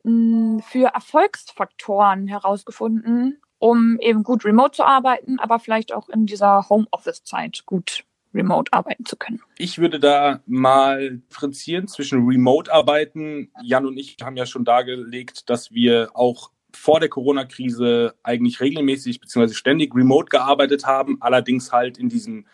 mh, 0.04 0.12
mm, 0.12 0.60
für 0.62 0.88
Erfolgsfaktoren 0.88 2.28
herausgefunden, 2.28 3.40
um 3.60 4.00
eben 4.00 4.24
gut 4.24 4.44
remote 4.44 4.72
zu 4.72 4.84
arbeiten, 4.84 5.40
aber 5.40 5.60
vielleicht 5.60 5.94
auch 5.94 6.10
in 6.10 6.26
dieser 6.26 6.68
Homeoffice-Zeit 6.68 7.64
gut 7.68 8.06
remote 8.34 8.72
arbeiten 8.74 9.06
zu 9.06 9.16
können? 9.16 9.42
Ich 9.58 9.78
würde 9.78 10.00
da 10.00 10.42
mal 10.46 11.18
differenzieren 11.30 11.88
zwischen 11.88 12.26
remote 12.26 12.72
arbeiten. 12.72 13.52
Jan 13.62 13.86
und 13.86 13.98
ich 13.98 14.18
haben 14.22 14.38
ja 14.38 14.46
schon 14.46 14.66
dargelegt, 14.66 15.50
dass 15.50 15.72
wir 15.72 16.10
auch 16.14 16.52
vor 16.74 17.00
der 17.00 17.10
Corona-Krise 17.10 18.16
eigentlich 18.24 18.62
regelmäßig 18.62 19.20
bzw. 19.20 19.54
ständig 19.54 19.96
remote 19.96 20.30
gearbeitet 20.30 20.86
haben, 20.86 21.18
allerdings 21.22 21.72
halt 21.72 21.98
in 21.98 22.10
diesem 22.10 22.46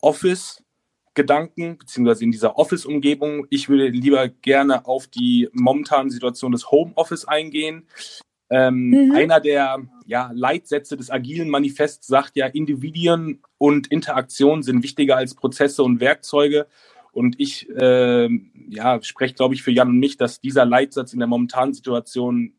Office-Gedanken 0.00 1.78
bzw. 1.78 2.24
in 2.24 2.32
dieser 2.32 2.58
Office-Umgebung. 2.58 3.46
Ich 3.50 3.68
würde 3.68 3.88
lieber 3.88 4.28
gerne 4.28 4.86
auf 4.86 5.06
die 5.06 5.48
momentane 5.52 6.10
Situation 6.10 6.52
des 6.52 6.70
Homeoffice 6.70 7.26
eingehen. 7.26 7.86
Ähm, 8.50 8.90
mhm. 8.90 9.12
Einer 9.14 9.38
der 9.40 9.78
ja, 10.10 10.32
Leitsätze 10.34 10.96
des 10.96 11.08
agilen 11.08 11.48
Manifests 11.48 12.08
sagt 12.08 12.34
ja, 12.34 12.46
Individuen 12.46 13.42
und 13.58 13.86
Interaktion 13.86 14.64
sind 14.64 14.82
wichtiger 14.82 15.16
als 15.16 15.36
Prozesse 15.36 15.84
und 15.84 16.00
Werkzeuge. 16.00 16.66
Und 17.12 17.38
ich 17.38 17.70
äh, 17.70 18.28
ja, 18.68 19.00
spreche, 19.02 19.34
glaube 19.34 19.54
ich, 19.54 19.62
für 19.62 19.70
Jan 19.70 19.88
und 19.88 20.00
mich, 20.00 20.16
dass 20.16 20.40
dieser 20.40 20.64
Leitsatz 20.64 21.12
in 21.12 21.20
der 21.20 21.28
momentanen 21.28 21.74
Situation 21.74 22.54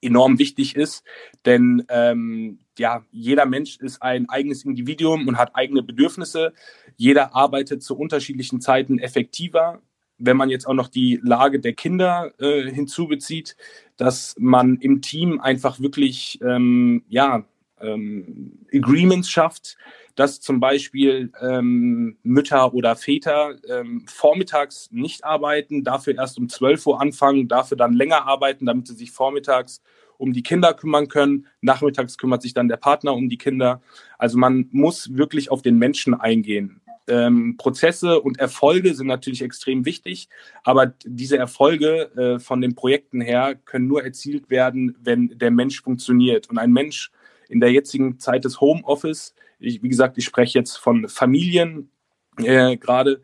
enorm 0.00 0.38
wichtig 0.38 0.76
ist, 0.76 1.04
denn 1.44 1.84
ähm, 1.88 2.60
ja, 2.78 3.04
jeder 3.10 3.46
Mensch 3.46 3.78
ist 3.78 4.00
ein 4.02 4.28
eigenes 4.28 4.64
Individuum 4.64 5.26
und 5.26 5.38
hat 5.38 5.56
eigene 5.56 5.82
Bedürfnisse. 5.82 6.52
Jeder 6.96 7.34
arbeitet 7.34 7.82
zu 7.82 7.96
unterschiedlichen 7.96 8.60
Zeiten 8.60 8.98
effektiver. 8.98 9.82
Wenn 10.18 10.36
man 10.36 10.50
jetzt 10.50 10.66
auch 10.66 10.74
noch 10.74 10.88
die 10.88 11.20
Lage 11.22 11.60
der 11.60 11.74
Kinder 11.74 12.32
äh, 12.38 12.70
hinzubezieht, 12.70 13.56
dass 13.96 14.34
man 14.38 14.76
im 14.76 15.02
Team 15.02 15.40
einfach 15.40 15.80
wirklich 15.80 16.40
ähm, 16.42 17.04
ja, 17.08 17.44
ähm, 17.80 18.58
Agreements 18.72 19.28
schafft, 19.28 19.76
dass 20.14 20.40
zum 20.40 20.60
Beispiel 20.60 21.30
ähm, 21.40 22.16
Mütter 22.22 22.72
oder 22.72 22.96
Väter 22.96 23.56
ähm, 23.68 24.04
vormittags 24.06 24.88
nicht 24.90 25.24
arbeiten, 25.24 25.84
dafür 25.84 26.16
erst 26.16 26.38
um 26.38 26.48
12 26.48 26.86
Uhr 26.86 27.00
anfangen, 27.00 27.48
dafür 27.48 27.76
dann 27.76 27.92
länger 27.92 28.26
arbeiten, 28.26 28.64
damit 28.64 28.86
sie 28.86 28.94
sich 28.94 29.10
vormittags 29.10 29.82
um 30.18 30.32
die 30.32 30.42
Kinder 30.42 30.72
kümmern 30.72 31.08
können. 31.08 31.46
Nachmittags 31.60 32.16
kümmert 32.16 32.40
sich 32.40 32.54
dann 32.54 32.68
der 32.68 32.78
Partner 32.78 33.12
um 33.12 33.28
die 33.28 33.36
Kinder. 33.36 33.82
Also 34.16 34.38
man 34.38 34.68
muss 34.72 35.14
wirklich 35.14 35.50
auf 35.50 35.60
den 35.60 35.78
Menschen 35.78 36.14
eingehen. 36.14 36.80
Ähm, 37.08 37.56
Prozesse 37.56 38.20
und 38.20 38.38
Erfolge 38.38 38.94
sind 38.94 39.06
natürlich 39.06 39.42
extrem 39.42 39.84
wichtig, 39.84 40.28
aber 40.64 40.94
diese 41.04 41.38
Erfolge 41.38 42.10
äh, 42.16 42.38
von 42.38 42.60
den 42.60 42.74
Projekten 42.74 43.20
her 43.20 43.54
können 43.54 43.86
nur 43.86 44.02
erzielt 44.02 44.50
werden, 44.50 44.96
wenn 45.00 45.38
der 45.38 45.50
Mensch 45.50 45.82
funktioniert. 45.82 46.50
Und 46.50 46.58
ein 46.58 46.72
Mensch 46.72 47.12
in 47.48 47.60
der 47.60 47.70
jetzigen 47.72 48.18
Zeit 48.18 48.44
des 48.44 48.60
Homeoffice, 48.60 49.34
ich, 49.58 49.82
wie 49.82 49.88
gesagt, 49.88 50.18
ich 50.18 50.24
spreche 50.24 50.58
jetzt 50.58 50.76
von 50.76 51.08
Familien 51.08 51.90
äh, 52.38 52.76
gerade, 52.76 53.22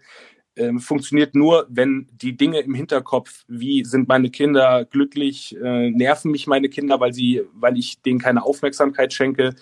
äh, 0.54 0.78
funktioniert 0.78 1.34
nur, 1.34 1.66
wenn 1.70 2.08
die 2.12 2.36
Dinge 2.36 2.60
im 2.60 2.74
Hinterkopf, 2.74 3.44
wie 3.48 3.84
sind 3.84 4.08
meine 4.08 4.30
Kinder 4.30 4.84
glücklich, 4.84 5.56
äh, 5.56 5.90
nerven 5.90 6.30
mich 6.30 6.46
meine 6.46 6.68
Kinder, 6.68 7.00
weil 7.00 7.12
sie, 7.12 7.42
weil 7.54 7.78
ich 7.78 8.02
denen 8.02 8.18
keine 8.18 8.44
Aufmerksamkeit 8.44 9.12
schenke, 9.12 9.54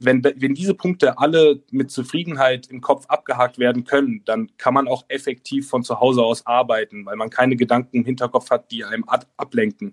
wenn, 0.00 0.24
wenn 0.24 0.54
diese 0.54 0.74
Punkte 0.74 1.18
alle 1.18 1.62
mit 1.70 1.90
Zufriedenheit 1.90 2.68
im 2.68 2.80
Kopf 2.80 3.04
abgehakt 3.06 3.58
werden 3.58 3.84
können, 3.84 4.22
dann 4.24 4.50
kann 4.56 4.72
man 4.72 4.88
auch 4.88 5.04
effektiv 5.08 5.68
von 5.68 5.84
zu 5.84 6.00
Hause 6.00 6.22
aus 6.22 6.46
arbeiten, 6.46 7.04
weil 7.04 7.16
man 7.16 7.28
keine 7.28 7.54
Gedanken 7.54 7.98
im 7.98 8.04
Hinterkopf 8.06 8.50
hat, 8.50 8.70
die 8.70 8.82
einem 8.82 9.04
ablenken. 9.36 9.92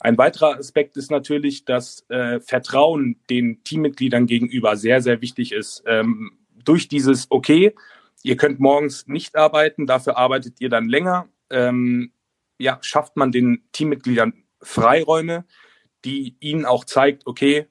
Ein 0.00 0.18
weiterer 0.18 0.58
Aspekt 0.58 0.96
ist 0.96 1.10
natürlich, 1.10 1.64
dass 1.64 2.04
äh, 2.08 2.40
Vertrauen 2.40 3.16
den 3.30 3.62
Teammitgliedern 3.62 4.26
gegenüber 4.26 4.76
sehr, 4.76 5.00
sehr 5.02 5.20
wichtig 5.20 5.52
ist. 5.52 5.84
Ähm, 5.86 6.32
durch 6.64 6.88
dieses, 6.88 7.26
okay, 7.30 7.74
ihr 8.24 8.36
könnt 8.36 8.58
morgens 8.58 9.06
nicht 9.06 9.36
arbeiten, 9.36 9.86
dafür 9.86 10.16
arbeitet 10.16 10.60
ihr 10.60 10.68
dann 10.68 10.88
länger, 10.88 11.28
ähm, 11.50 12.12
ja, 12.58 12.78
schafft 12.82 13.16
man 13.16 13.30
den 13.30 13.62
Teammitgliedern 13.70 14.34
Freiräume, 14.60 15.44
die 16.04 16.36
ihnen 16.40 16.64
auch 16.64 16.84
zeigt, 16.84 17.26
okay, 17.26 17.66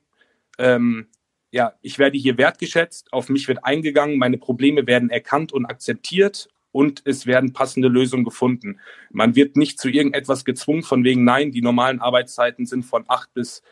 ähm, 0.57 1.07
ja, 1.51 1.73
ich 1.81 1.97
werde 1.99 2.17
hier 2.17 2.37
wertgeschätzt, 2.37 3.11
auf 3.13 3.29
mich 3.29 3.47
wird 3.47 3.63
eingegangen, 3.63 4.17
meine 4.17 4.37
Probleme 4.37 4.85
werden 4.85 5.09
erkannt 5.09 5.53
und 5.53 5.65
akzeptiert 5.65 6.49
und 6.71 7.01
es 7.05 7.25
werden 7.25 7.53
passende 7.53 7.87
Lösungen 7.87 8.25
gefunden. 8.25 8.79
Man 9.11 9.35
wird 9.35 9.55
nicht 9.55 9.79
zu 9.79 9.89
irgendetwas 9.89 10.45
gezwungen 10.45 10.83
von 10.83 11.03
wegen, 11.03 11.23
nein, 11.23 11.51
die 11.51 11.61
normalen 11.61 11.99
Arbeitszeiten 12.01 12.65
sind 12.65 12.83
von 12.83 13.05
8 13.07 13.33
bis 13.33 13.63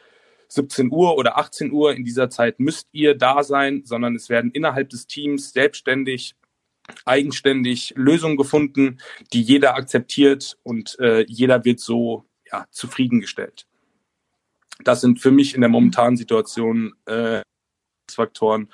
17 0.48 0.92
Uhr 0.92 1.18
oder 1.18 1.38
18 1.38 1.72
Uhr. 1.72 1.94
In 1.94 2.06
dieser 2.06 2.30
Zeit 2.30 2.60
müsst 2.60 2.88
ihr 2.94 3.16
da 3.16 3.44
sein, 3.44 3.84
sondern 3.86 4.16
es 4.16 4.30
werden 4.30 4.52
innerhalb 4.52 4.90
des 4.90 5.08
Teams 5.08 5.52
selbstständig, 5.52 6.36
eigenständig 7.04 7.94
Lösungen 7.96 8.38
gefunden, 8.38 9.00
die 9.34 9.42
jeder 9.42 9.76
akzeptiert 9.76 10.58
und 10.64 10.98
äh, 11.00 11.26
jeder 11.28 11.66
wird 11.66 11.80
so 11.80 12.26
ja, 12.52 12.66
zufriedengestellt. 12.72 13.68
Das 14.84 15.02
sind 15.02 15.20
für 15.20 15.32
mich 15.32 15.56
in 15.56 15.62
der 15.62 15.70
momentanen 15.70 16.18
Situation 16.18 16.94
äh, 17.06 17.42
Faktoren, 18.12 18.70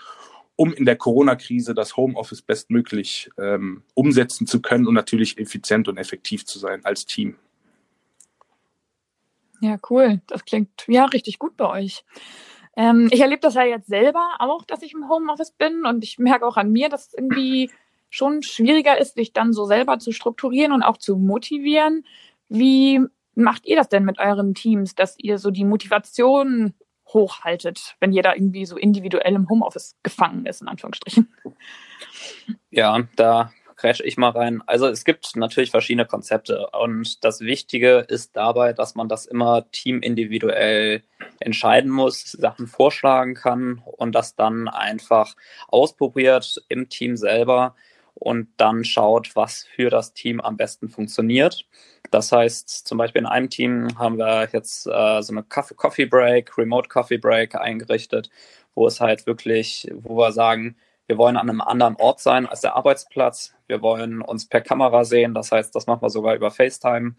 um 0.56 0.74
in 0.74 0.86
der 0.86 0.96
Corona-Krise 0.96 1.74
das 1.74 1.98
Homeoffice 1.98 2.42
bestmöglich 2.42 3.30
ähm, 3.38 3.84
umsetzen 3.94 4.48
zu 4.48 4.62
können 4.62 4.88
und 4.88 4.94
natürlich 4.94 5.38
effizient 5.38 5.88
und 5.88 5.98
effektiv 5.98 6.46
zu 6.46 6.60
sein 6.60 6.86
als 6.86 7.06
Team. 7.06 7.36
Ja, 9.62 9.78
cool. 9.90 10.22
Das 10.28 10.44
klingt 10.44 10.86
ja 10.88 11.06
richtig 11.06 11.40
gut 11.40 11.56
bei 11.56 11.70
euch. 11.70 12.04
Ähm, 12.76 13.10
ich 13.12 13.22
erlebe 13.22 13.42
das 13.42 13.56
ja 13.56 13.64
jetzt 13.64 13.88
selber 13.88 14.36
auch, 14.40 14.66
dass 14.66 14.82
ich 14.82 14.94
im 14.94 15.10
Homeoffice 15.10 15.52
bin 15.52 15.86
und 15.86 16.04
ich 16.04 16.20
merke 16.20 16.46
auch 16.46 16.58
an 16.58 16.72
mir, 16.72 16.90
dass 16.90 17.08
es 17.08 17.14
irgendwie 17.14 17.70
schon 18.10 18.44
schwieriger 18.44 19.00
ist, 19.00 19.16
sich 19.16 19.34
dann 19.34 19.54
so 19.54 19.66
selber 19.66 20.00
zu 20.00 20.12
strukturieren 20.12 20.72
und 20.72 20.84
auch 20.84 20.98
zu 20.98 21.18
motivieren. 21.18 22.06
Wie 22.50 23.00
macht 23.36 23.66
ihr 23.66 23.76
das 23.76 23.90
denn 23.90 24.04
mit 24.04 24.20
euren 24.20 24.54
Teams, 24.54 24.96
dass 24.96 25.18
ihr 25.18 25.38
so 25.38 25.52
die 25.52 25.64
Motivation 25.64 26.74
hochhaltet, 27.13 27.96
wenn 28.00 28.12
jeder 28.12 28.36
irgendwie 28.36 28.65
so 28.65 28.77
individuell 28.77 29.34
im 29.36 29.50
Homeoffice 29.50 29.96
gefangen 30.03 30.46
ist, 30.46 30.62
in 30.62 30.68
Anführungsstrichen. 30.68 31.34
Ja, 32.70 33.03
da 33.15 33.51
crash 33.82 34.01
ich 34.01 34.15
mal 34.15 34.30
rein. 34.30 34.62
Also 34.68 34.88
es 34.88 35.06
gibt 35.06 35.36
natürlich 35.36 35.72
verschiedene 35.72 36.06
Konzepte 36.06 36.68
und 36.70 37.24
das 37.24 37.41
Wichtige 37.41 38.06
ist 38.08 38.36
dabei, 38.36 38.74
dass 38.74 38.94
man 38.94 39.10
das 39.10 39.25
immer 39.25 39.70
teamindividuell 39.72 41.01
entscheiden 41.39 41.89
muss, 41.89 42.32
Sachen 42.32 42.68
vorschlagen 42.68 43.34
kann 43.34 43.82
und 43.84 44.13
das 44.13 44.36
dann 44.36 44.68
einfach 44.68 45.36
ausprobiert 45.68 46.63
im 46.70 46.89
Team 46.89 47.18
selber 47.18 47.75
und 48.22 48.50
dann 48.58 48.86
schaut, 48.86 49.36
was 49.36 49.66
für 49.75 49.90
das 49.90 50.13
Team 50.13 50.40
am 50.42 50.56
besten 50.56 50.90
funktioniert. 50.90 51.66
Das 52.12 52.32
heißt, 52.32 52.88
zum 52.88 53.00
Beispiel 53.00 53.22
in 53.22 53.25
einem 53.25 53.50
Team 53.50 53.98
haben 53.98 54.20
wir 54.20 54.48
jetzt 54.54 54.86
äh, 54.86 55.22
so 55.24 55.34
eine 55.34 55.44
Coffee 55.44 56.06
Break, 56.06 56.56
Remote 56.56 56.88
Coffee 56.88 57.18
Break 57.18 57.56
eingerichtet, 57.56 58.30
wo 58.75 58.86
es 58.86 59.01
halt 59.01 59.25
wirklich, 59.25 59.90
wo 59.96 60.18
wir 60.18 60.32
sagen, 60.34 60.75
wir 61.08 61.18
wollen 61.18 61.36
an 61.36 61.50
einem 61.50 61.62
anderen 61.62 61.96
Ort 61.96 62.20
sein 62.20 62.46
als 62.46 62.62
der 62.62 62.75
Arbeitsplatz. 62.75 63.56
Wir 63.66 63.82
wollen 63.82 64.22
uns 64.22 64.48
per 64.48 64.62
Kamera 64.62 65.04
sehen. 65.04 65.34
Das 65.34 65.51
heißt, 65.51 65.75
das 65.75 65.88
machen 65.88 66.04
wir 66.04 66.12
sogar 66.12 66.36
über 66.36 66.51
FaceTime. 66.51 67.16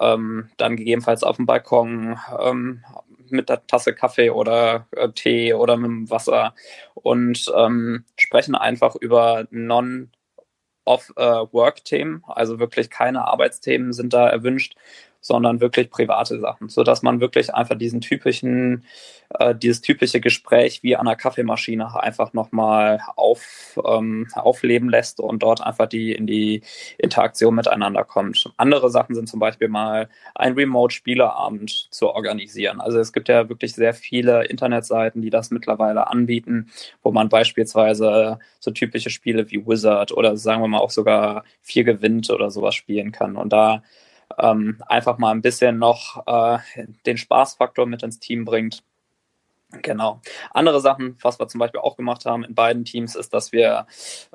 Ähm, 0.00 0.48
dann 0.56 0.76
gegebenenfalls 0.76 1.22
auf 1.22 1.36
dem 1.36 1.44
Balkon 1.44 2.18
ähm, 2.40 2.82
mit 3.28 3.50
der 3.50 3.66
Tasse 3.66 3.94
Kaffee 3.94 4.30
oder 4.30 4.86
äh, 4.92 5.10
Tee 5.10 5.52
oder 5.52 5.76
mit 5.76 5.90
dem 5.90 6.10
Wasser 6.10 6.54
und 6.94 7.44
ähm, 7.54 8.06
sprechen 8.16 8.54
einfach 8.54 8.96
über 8.96 9.46
non 9.50 10.10
Off-Work-Themen, 10.84 12.22
also 12.26 12.58
wirklich 12.58 12.90
keine 12.90 13.26
Arbeitsthemen 13.26 13.92
sind 13.92 14.12
da 14.12 14.28
erwünscht, 14.28 14.76
sondern 15.20 15.60
wirklich 15.60 15.90
private 15.90 16.40
Sachen, 16.40 16.68
so 16.68 16.82
dass 16.82 17.02
man 17.02 17.20
wirklich 17.20 17.54
einfach 17.54 17.76
diesen 17.76 18.00
typischen, 18.00 18.84
äh, 19.38 19.54
dieses 19.54 19.82
typische 19.82 20.20
Gespräch 20.20 20.82
wie 20.82 20.96
an 20.96 21.06
einer 21.06 21.16
Kaffeemaschine 21.16 22.00
einfach 22.00 22.32
nochmal 22.32 23.00
auf, 23.16 23.78
ähm, 23.86 24.28
aufleben 24.34 24.88
lässt 24.88 25.20
und 25.20 25.42
dort 25.42 25.60
einfach 25.60 25.86
die 25.86 26.12
in 26.12 26.26
die 26.26 26.62
Interaktion 26.98 27.54
miteinander 27.54 28.04
kommt. 28.04 28.50
Andere 28.56 28.90
Sachen 28.90 29.14
sind 29.14 29.28
zum 29.28 29.40
Beispiel 29.40 29.68
mal 29.68 30.08
ein 30.34 30.54
Remote-Spieleabend 30.54 31.88
zu 31.90 32.08
organisieren. 32.08 32.80
Also 32.80 32.98
es 32.98 33.12
gibt 33.12 33.28
ja 33.28 33.48
wirklich 33.48 33.74
sehr 33.74 33.94
viele 33.94 34.44
Internetseiten, 34.44 35.22
die 35.22 35.30
das 35.30 35.50
mittlerweile 35.50 36.08
anbieten, 36.08 36.70
wo 37.02 37.12
man 37.12 37.28
beispielsweise 37.28 38.38
so 38.58 38.70
typische 38.70 39.10
Spiele 39.10 39.50
wie 39.50 39.66
Wizard 39.66 40.12
oder 40.12 40.36
sagen 40.36 40.62
wir 40.62 40.68
mal 40.68 40.78
auch 40.78 40.90
sogar 40.90 41.44
vier 41.60 41.84
gewinnt 41.84 42.30
oder 42.30 42.50
sowas 42.50 42.74
spielen 42.74 43.12
kann. 43.12 43.36
Und 43.36 43.52
da 43.52 43.82
ähm, 44.38 44.82
einfach 44.86 45.18
mal 45.18 45.32
ein 45.32 45.42
bisschen 45.42 45.78
noch 45.78 46.26
äh, 46.26 46.58
den 47.06 47.16
Spaßfaktor 47.16 47.86
mit 47.86 48.02
ins 48.02 48.18
Team 48.18 48.44
bringt. 48.44 48.82
Genau. 49.82 50.20
Andere 50.50 50.80
Sachen, 50.80 51.16
was 51.22 51.38
wir 51.38 51.46
zum 51.46 51.60
Beispiel 51.60 51.80
auch 51.80 51.96
gemacht 51.96 52.26
haben 52.26 52.42
in 52.42 52.54
beiden 52.54 52.84
Teams, 52.84 53.14
ist, 53.14 53.32
dass 53.32 53.52
wir, 53.52 53.86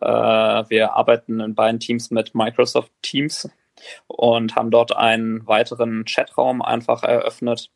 äh, 0.01 0.05
wir 0.05 0.93
arbeiten 0.93 1.41
in 1.41 1.55
beiden 1.55 1.79
Teams 1.79 2.09
mit 2.09 2.33
Microsoft 2.35 2.91
Teams 3.01 3.49
und 4.07 4.55
haben 4.55 4.71
dort 4.71 4.95
einen 4.95 5.45
weiteren 5.45 6.05
Chatraum 6.05 6.61
einfach 6.61 7.03
eröffnet, 7.03 7.69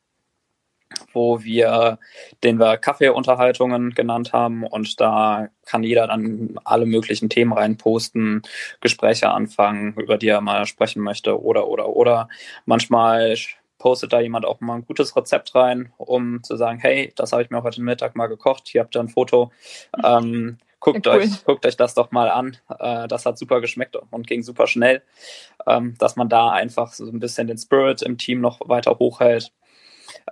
wo 1.13 1.43
wir, 1.43 2.00
den 2.43 2.60
wir 2.60 2.77
Kaffeeunterhaltungen 2.77 3.91
genannt 3.91 4.34
haben 4.34 4.65
und 4.65 5.00
da 5.00 5.50
kann 5.65 5.84
jeder 5.84 6.08
dann 6.08 6.60
alle 6.63 6.86
möglichen 6.86 7.29
Themen 7.29 7.53
reinposten, 7.53 8.41
Gespräche 8.81 9.29
anfangen, 9.29 9.93
über 9.96 10.17
die 10.17 10.29
er 10.29 10.41
mal 10.41 10.65
sprechen 10.65 11.01
möchte 11.01 11.41
oder, 11.41 11.67
oder, 11.67 11.89
oder. 11.89 12.29
Manchmal 12.65 13.36
postet 13.77 14.13
da 14.13 14.19
jemand 14.19 14.46
auch 14.46 14.60
mal 14.60 14.75
ein 14.75 14.86
gutes 14.86 15.15
Rezept 15.15 15.55
rein, 15.55 15.91
um 15.98 16.43
zu 16.43 16.58
sagen, 16.58 16.79
hey, 16.79 17.13
das 17.15 17.31
habe 17.31 17.41
ich 17.43 17.50
mir 17.50 17.63
heute 17.63 17.81
Mittag 17.81 18.15
mal 18.15 18.27
gekocht, 18.27 18.67
hier 18.67 18.81
habt 18.81 18.96
ihr 18.96 19.00
ein 19.00 19.10
Foto. 19.10 19.51
Ähm, 20.03 20.58
guckt, 20.79 21.05
ja, 21.05 21.13
cool. 21.13 21.22
euch, 21.22 21.46
guckt 21.46 21.65
euch 21.65 21.77
das 21.77 21.93
doch 21.93 22.12
mal 22.12 22.29
an. 22.29 22.58
Äh, 22.77 23.08
das 23.08 23.25
hat 23.25 23.38
super 23.38 23.62
geschmeckt 23.62 23.96
und 23.96 24.27
ging 24.27 24.43
super 24.43 24.67
schnell, 24.67 25.01
ähm, 25.65 25.96
dass 25.98 26.15
man 26.15 26.29
da 26.29 26.51
einfach 26.51 26.93
so 26.93 27.05
ein 27.05 27.19
bisschen 27.19 27.48
den 27.48 27.58
Spirit 27.58 28.01
im 28.01 28.17
Team 28.17 28.41
noch 28.41 28.60
weiter 28.67 28.98
hochhält. 29.00 29.51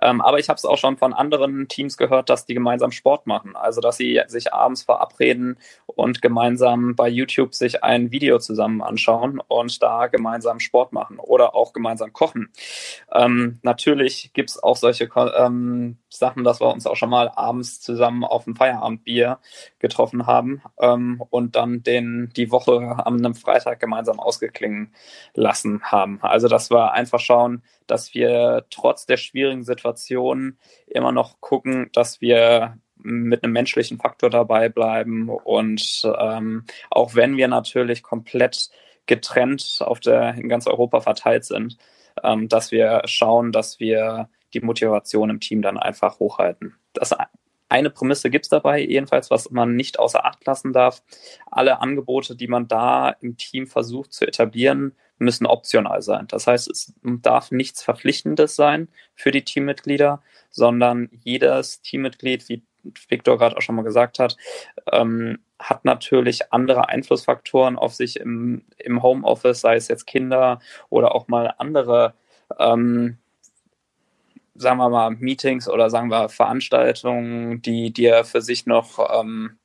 Ähm, 0.02 0.20
aber 0.20 0.38
ich 0.38 0.48
habe 0.48 0.56
es 0.56 0.64
auch 0.64 0.78
schon 0.78 0.96
von 0.96 1.12
anderen 1.12 1.68
Teams 1.68 1.96
gehört, 1.96 2.30
dass 2.30 2.46
die 2.46 2.54
gemeinsam 2.54 2.92
Sport 2.92 3.26
machen. 3.26 3.56
Also 3.56 3.80
dass 3.80 3.96
sie 3.96 4.20
sich 4.26 4.52
abends 4.52 4.82
verabreden 4.82 5.58
und 5.86 6.22
gemeinsam 6.22 6.94
bei 6.94 7.08
YouTube 7.08 7.54
sich 7.54 7.82
ein 7.84 8.10
Video 8.10 8.38
zusammen 8.38 8.82
anschauen 8.82 9.40
und 9.46 9.82
da 9.82 10.06
gemeinsam 10.06 10.60
Sport 10.60 10.92
machen 10.92 11.18
oder 11.18 11.54
auch 11.54 11.72
gemeinsam 11.72 12.12
kochen. 12.12 12.50
Ähm, 13.12 13.58
natürlich 13.62 14.32
gibt 14.32 14.50
es 14.50 14.62
auch 14.62 14.76
solche 14.76 15.08
ähm, 15.38 15.98
Sachen, 16.10 16.44
dass 16.44 16.60
wir 16.60 16.72
uns 16.72 16.86
auch 16.86 16.96
schon 16.96 17.10
mal 17.10 17.30
abends 17.34 17.80
zusammen 17.80 18.24
auf 18.24 18.46
ein 18.46 18.56
Feierabendbier 18.56 19.38
getroffen 19.78 20.26
haben 20.26 20.62
ähm, 20.80 21.22
und 21.30 21.56
dann 21.56 21.82
den, 21.82 22.32
die 22.36 22.50
Woche 22.50 22.96
am 23.04 23.16
einem 23.18 23.34
Freitag 23.34 23.80
gemeinsam 23.80 24.18
ausgeklingen 24.20 24.94
lassen 25.34 25.82
haben. 25.82 26.18
Also 26.22 26.48
dass 26.48 26.70
wir 26.70 26.92
einfach 26.92 27.20
schauen, 27.20 27.62
dass 27.86 28.14
wir 28.14 28.64
trotz 28.70 29.06
der 29.06 29.16
schwierigen 29.16 29.64
Situation 29.64 30.58
immer 30.86 31.12
noch 31.12 31.40
gucken, 31.40 31.90
dass 31.92 32.20
wir 32.20 32.78
mit 33.00 33.44
einem 33.44 33.52
menschlichen 33.52 33.98
Faktor 33.98 34.30
dabei 34.30 34.68
bleiben 34.68 35.28
und 35.28 36.02
ähm, 36.18 36.64
auch 36.90 37.14
wenn 37.14 37.36
wir 37.36 37.48
natürlich 37.48 38.02
komplett 38.02 38.70
getrennt 39.06 39.78
auf 39.80 40.00
der 40.00 40.34
in 40.34 40.48
ganz 40.48 40.66
Europa 40.66 41.00
verteilt 41.00 41.44
sind, 41.44 41.78
ähm, 42.22 42.48
dass 42.48 42.70
wir 42.70 43.02
schauen, 43.04 43.52
dass 43.52 43.78
wir 43.78 44.28
die 44.54 44.60
Motivation 44.60 45.30
im 45.30 45.40
Team 45.40 45.62
dann 45.62 45.78
einfach 45.78 46.18
hochhalten. 46.18 46.74
Das 46.92 47.14
eine 47.68 47.90
Prämisse 47.90 48.30
gibt 48.30 48.46
es 48.46 48.48
dabei, 48.48 48.80
jedenfalls, 48.80 49.30
was 49.30 49.50
man 49.50 49.76
nicht 49.76 49.98
außer 49.98 50.24
Acht 50.24 50.44
lassen 50.46 50.72
darf. 50.72 51.02
Alle 51.50 51.80
Angebote, 51.80 52.34
die 52.34 52.48
man 52.48 52.66
da 52.66 53.10
im 53.20 53.36
Team 53.36 53.66
versucht 53.66 54.12
zu 54.12 54.26
etablieren, 54.26 54.94
müssen 55.18 55.46
optional 55.46 56.00
sein. 56.00 56.26
Das 56.28 56.46
heißt, 56.46 56.70
es 56.70 56.94
darf 57.02 57.50
nichts 57.50 57.82
Verpflichtendes 57.82 58.56
sein 58.56 58.88
für 59.14 59.32
die 59.32 59.44
Teammitglieder, 59.44 60.22
sondern 60.50 61.10
jedes 61.24 61.82
Teammitglied, 61.82 62.48
wie 62.48 62.62
Victor 63.08 63.36
gerade 63.36 63.56
auch 63.56 63.62
schon 63.62 63.74
mal 63.74 63.82
gesagt 63.82 64.18
hat, 64.18 64.36
ähm, 64.92 65.40
hat 65.58 65.84
natürlich 65.84 66.52
andere 66.52 66.88
Einflussfaktoren 66.88 67.76
auf 67.76 67.94
sich 67.94 68.20
im, 68.20 68.64
im 68.78 69.02
Homeoffice, 69.02 69.60
sei 69.60 69.74
es 69.74 69.88
jetzt 69.88 70.06
Kinder 70.06 70.60
oder 70.88 71.14
auch 71.14 71.28
mal 71.28 71.54
andere 71.58 72.14
ähm, 72.58 73.18
sagen 74.58 74.78
wir 74.78 74.88
mal, 74.90 75.10
Meetings 75.10 75.68
oder 75.68 75.90
sagen 75.90 76.10
wir 76.10 76.28
Veranstaltungen, 76.28 77.62
die, 77.62 77.92
er 78.04 78.24
für 78.24 78.42
sich 78.42 78.66
noch 78.66 78.98
ähm, 79.20 79.58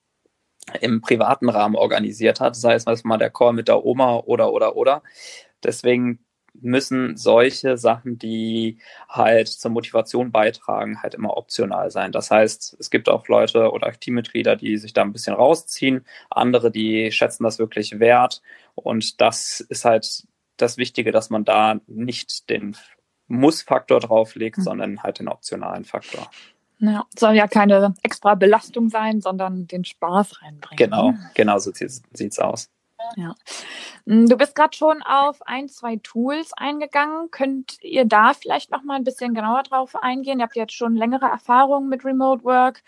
im 0.81 1.01
privaten 1.01 1.49
Rahmen 1.49 1.75
organisiert 1.75 2.39
hat, 2.39 2.55
sei 2.55 2.75
es 2.75 3.03
mal 3.03 3.17
der 3.17 3.29
Call 3.29 3.53
mit 3.53 3.67
der 3.67 3.85
Oma 3.85 4.17
oder 4.17 4.53
oder 4.53 4.75
oder. 4.75 5.03
Deswegen 5.63 6.19
müssen 6.61 7.17
solche 7.17 7.77
Sachen, 7.77 8.19
die 8.19 8.77
halt 9.09 9.47
zur 9.47 9.71
Motivation 9.71 10.31
beitragen, 10.31 11.01
halt 11.01 11.15
immer 11.15 11.35
optional 11.37 11.89
sein. 11.91 12.11
Das 12.11 12.29
heißt, 12.29 12.77
es 12.79 12.89
gibt 12.89 13.09
auch 13.09 13.27
Leute 13.27 13.71
oder 13.71 13.91
Teammitglieder, 13.91 14.55
die 14.55 14.77
sich 14.77 14.93
da 14.93 15.01
ein 15.01 15.13
bisschen 15.13 15.35
rausziehen, 15.35 16.05
andere, 16.29 16.71
die 16.71 17.11
schätzen 17.11 17.43
das 17.43 17.59
wirklich 17.59 17.99
wert. 17.99 18.41
Und 18.75 19.19
das 19.21 19.61
ist 19.61 19.85
halt 19.85 20.27
das 20.57 20.77
Wichtige, 20.77 21.11
dass 21.11 21.29
man 21.29 21.45
da 21.45 21.79
nicht 21.87 22.49
den 22.49 22.75
muss-Faktor 23.33 23.99
drauflegt, 23.99 24.59
mhm. 24.59 24.63
sondern 24.63 25.03
halt 25.03 25.19
den 25.19 25.27
optionalen 25.27 25.85
Faktor. 25.85 26.29
Ja, 26.79 27.05
soll 27.17 27.35
ja 27.35 27.47
keine 27.47 27.93
extra 28.03 28.35
Belastung 28.35 28.89
sein, 28.89 29.21
sondern 29.21 29.67
den 29.67 29.85
Spaß 29.85 30.41
reinbringen. 30.41 30.77
Genau, 30.77 31.13
genau 31.33 31.59
so 31.59 31.71
sieht 31.71 32.01
es 32.13 32.39
aus. 32.39 32.69
Ja. 33.15 33.35
Hm, 34.05 34.27
du 34.27 34.37
bist 34.37 34.55
gerade 34.55 34.75
schon 34.75 35.01
auf 35.03 35.41
ein, 35.45 35.69
zwei 35.69 35.97
Tools 35.97 36.51
eingegangen. 36.55 37.31
Könnt 37.31 37.77
ihr 37.81 38.05
da 38.05 38.33
vielleicht 38.33 38.71
noch 38.71 38.83
mal 38.83 38.95
ein 38.95 39.03
bisschen 39.03 39.33
genauer 39.33 39.63
drauf 39.63 39.95
eingehen? 39.95 40.39
Ihr 40.39 40.43
habt 40.43 40.55
jetzt 40.55 40.73
schon 40.73 40.95
längere 40.95 41.25
Erfahrungen 41.25 41.89
mit 41.89 42.05
Remote 42.05 42.43
Work. 42.43 42.83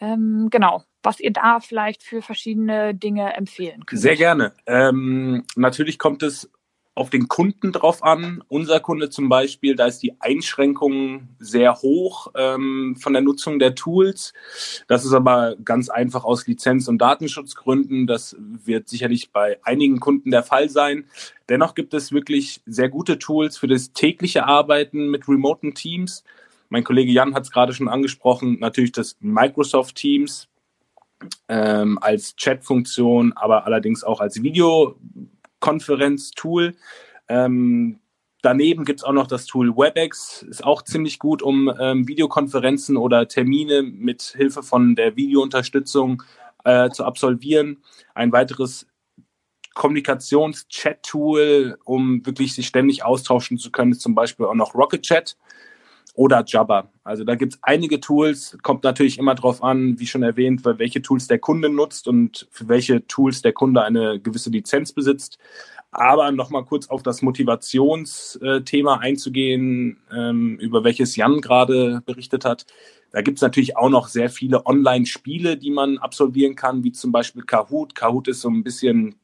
Ähm, 0.00 0.48
genau, 0.50 0.84
was 1.02 1.20
ihr 1.20 1.32
da 1.32 1.60
vielleicht 1.60 2.02
für 2.02 2.22
verschiedene 2.22 2.94
Dinge 2.94 3.34
empfehlen 3.34 3.84
könnt. 3.84 4.00
Sehr 4.00 4.16
gerne. 4.16 4.52
Ähm, 4.66 5.44
natürlich 5.56 5.98
kommt 5.98 6.22
es 6.22 6.50
auf 6.98 7.10
den 7.10 7.28
Kunden 7.28 7.70
drauf 7.70 8.02
an. 8.02 8.42
Unser 8.48 8.80
Kunde 8.80 9.08
zum 9.08 9.28
Beispiel, 9.28 9.76
da 9.76 9.86
ist 9.86 10.02
die 10.02 10.20
Einschränkung 10.20 11.28
sehr 11.38 11.76
hoch 11.76 12.32
ähm, 12.34 12.96
von 13.00 13.12
der 13.12 13.22
Nutzung 13.22 13.60
der 13.60 13.76
Tools. 13.76 14.32
Das 14.88 15.04
ist 15.04 15.12
aber 15.12 15.54
ganz 15.64 15.90
einfach 15.90 16.24
aus 16.24 16.46
Lizenz- 16.48 16.88
und 16.88 16.98
Datenschutzgründen. 16.98 18.08
Das 18.08 18.36
wird 18.38 18.88
sicherlich 18.88 19.30
bei 19.30 19.58
einigen 19.62 20.00
Kunden 20.00 20.32
der 20.32 20.42
Fall 20.42 20.68
sein. 20.68 21.04
Dennoch 21.48 21.76
gibt 21.76 21.94
es 21.94 22.10
wirklich 22.10 22.62
sehr 22.66 22.88
gute 22.88 23.18
Tools 23.18 23.56
für 23.56 23.68
das 23.68 23.92
tägliche 23.92 24.44
Arbeiten 24.46 25.08
mit 25.08 25.28
remoten 25.28 25.74
Teams. 25.74 26.24
Mein 26.68 26.84
Kollege 26.84 27.12
Jan 27.12 27.34
hat 27.34 27.44
es 27.44 27.52
gerade 27.52 27.72
schon 27.72 27.88
angesprochen, 27.88 28.58
natürlich 28.58 28.92
das 28.92 29.16
Microsoft 29.20 29.94
Teams 29.94 30.48
ähm, 31.48 31.98
als 32.00 32.34
Chatfunktion, 32.36 33.32
aber 33.34 33.66
allerdings 33.66 34.04
auch 34.04 34.20
als 34.20 34.42
Video 34.42 34.96
Konferenz-Tool. 35.60 36.76
Ähm, 37.28 38.00
daneben 38.42 38.84
gibt 38.84 39.00
es 39.00 39.04
auch 39.04 39.12
noch 39.12 39.26
das 39.26 39.46
Tool 39.46 39.76
WebEx, 39.76 40.42
ist 40.42 40.64
auch 40.64 40.82
ziemlich 40.82 41.18
gut, 41.18 41.42
um 41.42 41.72
ähm, 41.80 42.06
Videokonferenzen 42.06 42.96
oder 42.96 43.28
Termine 43.28 43.82
mit 43.82 44.34
Hilfe 44.36 44.62
von 44.62 44.94
der 44.94 45.16
Videounterstützung 45.16 46.22
äh, 46.64 46.90
zu 46.90 47.04
absolvieren. 47.04 47.82
Ein 48.14 48.32
weiteres 48.32 48.86
Kommunikations-Chat-Tool, 49.74 51.78
um 51.84 52.24
wirklich 52.26 52.54
sich 52.54 52.66
ständig 52.66 53.04
austauschen 53.04 53.58
zu 53.58 53.70
können, 53.70 53.92
ist 53.92 54.00
zum 54.00 54.14
Beispiel 54.14 54.46
auch 54.46 54.54
noch 54.54 54.74
Rocket 54.74 55.02
Chat 55.02 55.36
oder 56.18 56.42
Jabber. 56.44 56.90
Also 57.04 57.22
da 57.22 57.36
gibt 57.36 57.54
es 57.54 57.60
einige 57.62 58.00
Tools, 58.00 58.58
kommt 58.62 58.82
natürlich 58.82 59.18
immer 59.18 59.36
darauf 59.36 59.62
an, 59.62 60.00
wie 60.00 60.06
schon 60.06 60.24
erwähnt, 60.24 60.64
welche 60.64 61.00
Tools 61.00 61.28
der 61.28 61.38
Kunde 61.38 61.68
nutzt 61.68 62.08
und 62.08 62.48
für 62.50 62.68
welche 62.68 63.06
Tools 63.06 63.40
der 63.40 63.52
Kunde 63.52 63.84
eine 63.84 64.18
gewisse 64.18 64.50
Lizenz 64.50 64.92
besitzt. 64.92 65.38
Aber 65.92 66.32
nochmal 66.32 66.64
kurz 66.64 66.88
auf 66.88 67.04
das 67.04 67.22
Motivationsthema 67.22 68.96
einzugehen, 68.96 69.98
ähm, 70.12 70.58
über 70.58 70.82
welches 70.82 71.14
Jan 71.14 71.40
gerade 71.40 72.02
berichtet 72.04 72.44
hat. 72.44 72.66
Da 73.12 73.22
gibt 73.22 73.38
es 73.38 73.42
natürlich 73.42 73.76
auch 73.76 73.88
noch 73.88 74.08
sehr 74.08 74.28
viele 74.28 74.66
Online-Spiele, 74.66 75.56
die 75.56 75.70
man 75.70 75.98
absolvieren 75.98 76.56
kann, 76.56 76.82
wie 76.82 76.90
zum 76.90 77.12
Beispiel 77.12 77.44
Kahoot. 77.44 77.94
Kahoot 77.94 78.26
ist 78.26 78.40
so 78.40 78.50
ein 78.50 78.64
bisschen 78.64 79.14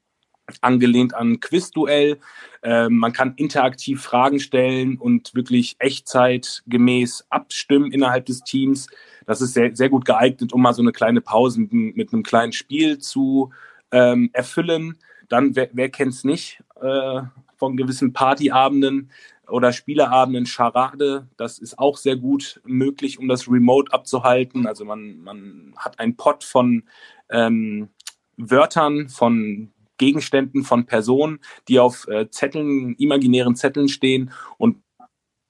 angelehnt 0.60 1.14
an 1.14 1.40
Quizduell. 1.40 2.18
Äh, 2.62 2.88
man 2.88 3.12
kann 3.12 3.34
interaktiv 3.36 4.02
Fragen 4.02 4.40
stellen 4.40 4.98
und 4.98 5.34
wirklich 5.34 5.76
echtzeitgemäß 5.78 7.26
abstimmen 7.30 7.92
innerhalb 7.92 8.26
des 8.26 8.42
Teams. 8.42 8.88
Das 9.26 9.40
ist 9.40 9.54
sehr, 9.54 9.74
sehr 9.74 9.88
gut 9.88 10.04
geeignet, 10.04 10.52
um 10.52 10.62
mal 10.62 10.74
so 10.74 10.82
eine 10.82 10.92
kleine 10.92 11.20
Pause 11.20 11.60
mit, 11.60 11.72
mit 11.72 12.12
einem 12.12 12.22
kleinen 12.22 12.52
Spiel 12.52 12.98
zu 12.98 13.52
ähm, 13.90 14.30
erfüllen. 14.32 14.98
Dann, 15.28 15.56
wer, 15.56 15.70
wer 15.72 15.88
kennt 15.88 16.12
es 16.12 16.24
nicht, 16.24 16.62
äh, 16.80 17.22
von 17.56 17.76
gewissen 17.76 18.12
Partyabenden 18.12 19.10
oder 19.48 19.72
Spieleabenden 19.72 20.46
Charade. 20.46 21.28
Das 21.36 21.58
ist 21.58 21.78
auch 21.78 21.96
sehr 21.96 22.16
gut 22.16 22.60
möglich, 22.64 23.18
um 23.18 23.28
das 23.28 23.48
Remote 23.48 23.92
abzuhalten. 23.92 24.66
Also 24.66 24.84
man, 24.84 25.18
man 25.18 25.74
hat 25.76 25.98
einen 25.98 26.16
Pot 26.16 26.44
von 26.44 26.84
ähm, 27.30 27.88
Wörtern, 28.36 29.08
von 29.08 29.72
Gegenständen 29.98 30.64
von 30.64 30.86
Personen, 30.86 31.40
die 31.68 31.78
auf 31.78 32.06
äh, 32.08 32.28
Zetteln, 32.30 32.94
imaginären 32.96 33.56
Zetteln 33.56 33.88
stehen 33.88 34.30
und 34.58 34.78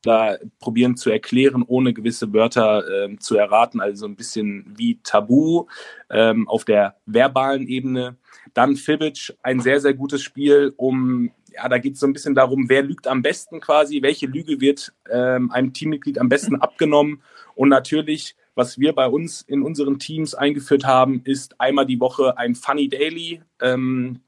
da 0.02 0.36
probieren 0.58 0.96
zu 0.96 1.10
erklären, 1.10 1.64
ohne 1.66 1.94
gewisse 1.94 2.32
Wörter 2.32 2.86
äh, 2.86 3.16
zu 3.16 3.36
erraten, 3.36 3.80
also 3.80 4.06
ein 4.06 4.16
bisschen 4.16 4.74
wie 4.76 5.00
Tabu 5.02 5.66
ähm, 6.10 6.48
auf 6.48 6.64
der 6.64 6.96
verbalen 7.06 7.66
Ebene. 7.66 8.16
Dann 8.52 8.76
Fibbage, 8.76 9.32
ein 9.42 9.60
sehr, 9.60 9.80
sehr 9.80 9.94
gutes 9.94 10.22
Spiel, 10.22 10.74
um, 10.76 11.30
ja, 11.54 11.68
da 11.68 11.78
geht 11.78 11.94
es 11.94 12.00
so 12.00 12.06
ein 12.06 12.12
bisschen 12.12 12.34
darum, 12.34 12.68
wer 12.68 12.82
lügt 12.82 13.06
am 13.06 13.22
besten 13.22 13.60
quasi, 13.60 14.02
welche 14.02 14.26
Lüge 14.26 14.60
wird 14.60 14.92
ähm, 15.10 15.50
einem 15.50 15.72
Teammitglied 15.72 16.18
am 16.18 16.28
besten 16.28 16.56
abgenommen 16.56 17.22
und 17.54 17.68
natürlich 17.68 18.36
was 18.56 18.78
wir 18.78 18.92
bei 18.92 19.08
uns 19.08 19.42
in 19.42 19.62
unseren 19.62 19.98
Teams 19.98 20.34
eingeführt 20.34 20.84
haben, 20.84 21.22
ist 21.24 21.60
einmal 21.60 21.86
die 21.86 21.98
Woche 21.98 22.38
ein 22.38 22.54
Funny 22.54 22.88
Daily. 22.88 23.42
Ähm, 23.60 24.20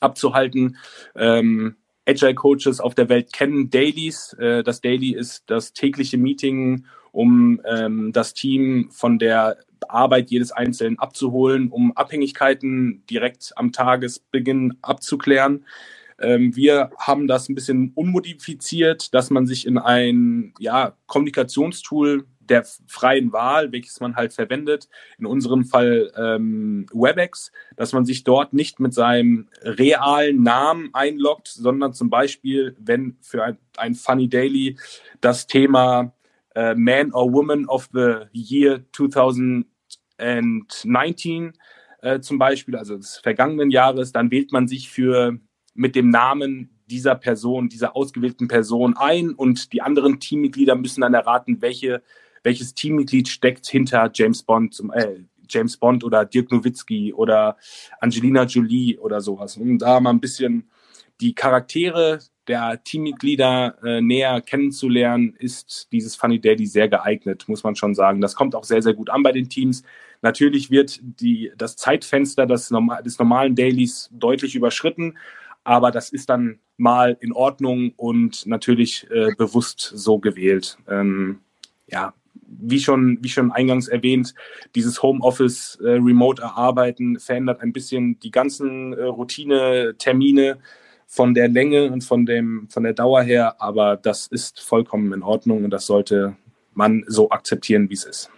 abzuhalten. 0.00 0.76
Ähm, 1.16 1.76
Agile 2.06 2.34
Coaches 2.34 2.80
auf 2.80 2.94
der 2.94 3.08
Welt 3.08 3.32
kennen 3.32 3.70
Dailies. 3.70 4.34
Äh, 4.34 4.62
das 4.62 4.80
Daily 4.80 5.14
ist 5.14 5.44
das 5.46 5.72
tägliche 5.72 6.18
Meeting, 6.18 6.86
um 7.12 7.60
ähm, 7.64 8.12
das 8.12 8.34
Team 8.34 8.90
von 8.90 9.18
der 9.18 9.58
Arbeit 9.88 10.30
jedes 10.30 10.52
Einzelnen 10.52 10.98
abzuholen, 10.98 11.68
um 11.70 11.96
Abhängigkeiten 11.96 13.04
direkt 13.08 13.52
am 13.56 13.72
Tagesbeginn 13.72 14.78
abzuklären. 14.82 15.64
Ähm, 16.20 16.54
wir 16.56 16.90
haben 16.98 17.26
das 17.26 17.48
ein 17.48 17.54
bisschen 17.54 17.92
unmodifiziert, 17.94 19.12
dass 19.14 19.30
man 19.30 19.46
sich 19.46 19.66
in 19.66 19.78
ein 19.78 20.54
ja, 20.58 20.96
Kommunikationstool 21.06 22.24
der 22.48 22.64
freien 22.86 23.32
Wahl, 23.32 23.72
welches 23.72 24.00
man 24.00 24.16
halt 24.16 24.32
verwendet, 24.32 24.88
in 25.18 25.26
unserem 25.26 25.64
Fall 25.64 26.12
ähm, 26.16 26.86
WebEx, 26.92 27.52
dass 27.76 27.92
man 27.92 28.04
sich 28.04 28.24
dort 28.24 28.52
nicht 28.52 28.80
mit 28.80 28.94
seinem 28.94 29.48
realen 29.62 30.42
Namen 30.42 30.90
einloggt, 30.92 31.46
sondern 31.48 31.94
zum 31.94 32.10
Beispiel, 32.10 32.76
wenn 32.78 33.16
für 33.20 33.44
ein, 33.44 33.58
ein 33.76 33.94
Funny 33.94 34.28
Daily 34.28 34.76
das 35.20 35.46
Thema 35.46 36.12
äh, 36.54 36.74
Man 36.74 37.12
or 37.12 37.32
Woman 37.32 37.66
of 37.66 37.88
the 37.92 38.22
Year 38.32 38.80
2019 38.92 41.52
äh, 42.02 42.20
zum 42.20 42.38
Beispiel, 42.38 42.76
also 42.76 42.96
des 42.96 43.18
vergangenen 43.18 43.70
Jahres, 43.70 44.12
dann 44.12 44.30
wählt 44.30 44.52
man 44.52 44.68
sich 44.68 44.90
für 44.90 45.38
mit 45.74 45.94
dem 45.94 46.10
Namen 46.10 46.68
dieser 46.90 47.14
Person, 47.14 47.68
dieser 47.68 47.96
ausgewählten 47.96 48.48
Person 48.48 48.96
ein 48.96 49.30
und 49.30 49.72
die 49.72 49.80
anderen 49.80 50.20
Teammitglieder 50.20 50.74
müssen 50.74 51.00
dann 51.00 51.14
erraten, 51.14 51.62
welche 51.62 52.02
welches 52.42 52.74
Teammitglied 52.74 53.28
steckt 53.28 53.66
hinter 53.66 54.10
James 54.12 54.42
Bond, 54.42 54.80
äh, 54.94 55.20
James 55.48 55.76
Bond 55.76 56.04
oder 56.04 56.24
Dirk 56.24 56.50
Nowitzki 56.50 57.12
oder 57.12 57.56
Angelina 58.00 58.44
Jolie 58.44 58.98
oder 58.98 59.20
sowas. 59.20 59.56
Um 59.56 59.78
da 59.78 60.00
mal 60.00 60.10
ein 60.10 60.20
bisschen 60.20 60.70
die 61.20 61.34
Charaktere 61.34 62.20
der 62.48 62.82
Teammitglieder 62.82 63.76
äh, 63.84 64.00
näher 64.00 64.40
kennenzulernen, 64.40 65.34
ist 65.38 65.88
dieses 65.92 66.16
Funny 66.16 66.40
Daddy 66.40 66.66
sehr 66.66 66.88
geeignet, 66.88 67.44
muss 67.46 67.62
man 67.62 67.76
schon 67.76 67.94
sagen. 67.94 68.20
Das 68.20 68.34
kommt 68.34 68.54
auch 68.54 68.64
sehr, 68.64 68.82
sehr 68.82 68.94
gut 68.94 69.10
an 69.10 69.22
bei 69.22 69.32
den 69.32 69.48
Teams. 69.48 69.84
Natürlich 70.22 70.70
wird 70.70 70.98
die, 71.02 71.52
das 71.56 71.76
Zeitfenster 71.76 72.46
des, 72.46 72.72
des 73.04 73.18
normalen 73.18 73.54
Dailies 73.54 74.08
deutlich 74.12 74.56
überschritten, 74.56 75.16
aber 75.62 75.92
das 75.92 76.10
ist 76.10 76.28
dann 76.28 76.58
mal 76.76 77.16
in 77.20 77.32
Ordnung 77.32 77.92
und 77.96 78.46
natürlich 78.46 79.08
äh, 79.10 79.34
bewusst 79.36 79.80
so 79.80 80.18
gewählt. 80.18 80.78
Ähm, 80.88 81.40
ja, 81.86 82.14
wie 82.34 82.80
schon, 82.80 83.18
wie 83.20 83.28
schon 83.28 83.52
eingangs 83.52 83.88
erwähnt, 83.88 84.34
dieses 84.74 85.02
Homeoffice 85.02 85.78
äh, 85.82 85.90
Remote 85.90 86.42
erarbeiten 86.42 87.18
verändert 87.18 87.60
ein 87.60 87.72
bisschen 87.72 88.18
die 88.20 88.30
ganzen 88.30 88.92
äh, 88.92 89.04
Routine-Termine 89.04 90.58
von 91.06 91.34
der 91.34 91.48
Länge 91.48 91.92
und 91.92 92.04
von 92.04 92.24
dem, 92.24 92.68
von 92.70 92.84
der 92.84 92.94
Dauer 92.94 93.22
her, 93.22 93.60
aber 93.60 93.96
das 93.96 94.26
ist 94.28 94.60
vollkommen 94.60 95.12
in 95.12 95.22
Ordnung 95.22 95.64
und 95.64 95.70
das 95.70 95.86
sollte 95.86 96.36
man 96.72 97.04
so 97.06 97.30
akzeptieren, 97.30 97.90
wie 97.90 97.94
es 97.94 98.04
ist. 98.04 98.30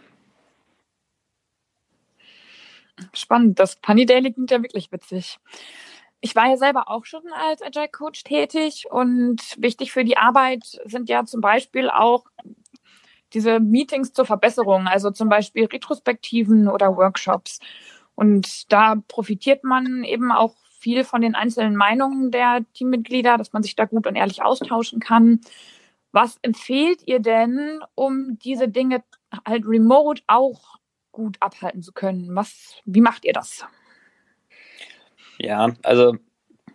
Spannend, 3.13 3.59
das 3.59 3.77
Punny 3.77 4.07
Daily 4.07 4.33
klingt 4.33 4.51
ja 4.51 4.63
wirklich 4.63 4.91
witzig. 4.93 5.39
Ich 6.21 6.35
war 6.35 6.49
ja 6.49 6.57
selber 6.57 6.89
auch 6.89 7.05
schon 7.05 7.23
als 7.33 7.61
Agile 7.61 7.89
Coach 7.89 8.25
tätig 8.25 8.87
und 8.91 9.41
wichtig 9.59 9.93
für 9.93 10.05
die 10.05 10.17
Arbeit 10.17 10.81
sind 10.85 11.09
ja 11.09 11.25
zum 11.25 11.41
Beispiel 11.41 11.91
auch 11.91 12.25
diese 13.35 13.61
Meetings 13.61 14.13
zur 14.13 14.25
Verbesserung, 14.27 14.87
also 14.87 15.11
zum 15.11 15.29
Beispiel 15.29 15.67
Retrospektiven 15.67 16.69
oder 16.69 16.97
Workshops. 16.97 17.59
Und 18.15 18.73
da 18.73 18.97
profitiert 19.09 19.65
man 19.65 20.05
eben 20.05 20.33
auch 20.33 20.55
viel 20.79 21.05
von 21.05 21.21
den 21.21 21.35
einzelnen 21.35 21.77
Meinungen 21.77 22.31
der 22.31 22.65
Teammitglieder, 22.75 23.39
dass 23.39 23.53
man 23.53 23.63
sich 23.63 23.75
da 23.75 23.87
gut 23.87 24.07
und 24.07 24.17
ehrlich 24.17 24.43
austauschen 24.43 25.01
kann. 25.01 25.41
Was 26.13 26.39
empfehlt 26.43 27.03
ihr 27.07 27.21
denn, 27.21 27.81
um 27.95 28.39
diese 28.39 28.69
Dinge 28.69 29.03
halt 29.47 29.67
remote 29.67 30.23
auch 30.27 30.77
gut 31.11 31.37
abhalten 31.41 31.83
zu 31.83 31.93
können? 31.93 32.37
Was, 32.37 32.77
wie 32.85 33.01
macht 33.01 33.25
ihr 33.25 33.33
das? 33.33 33.67
Ja, 35.39 35.73
also 35.83 36.17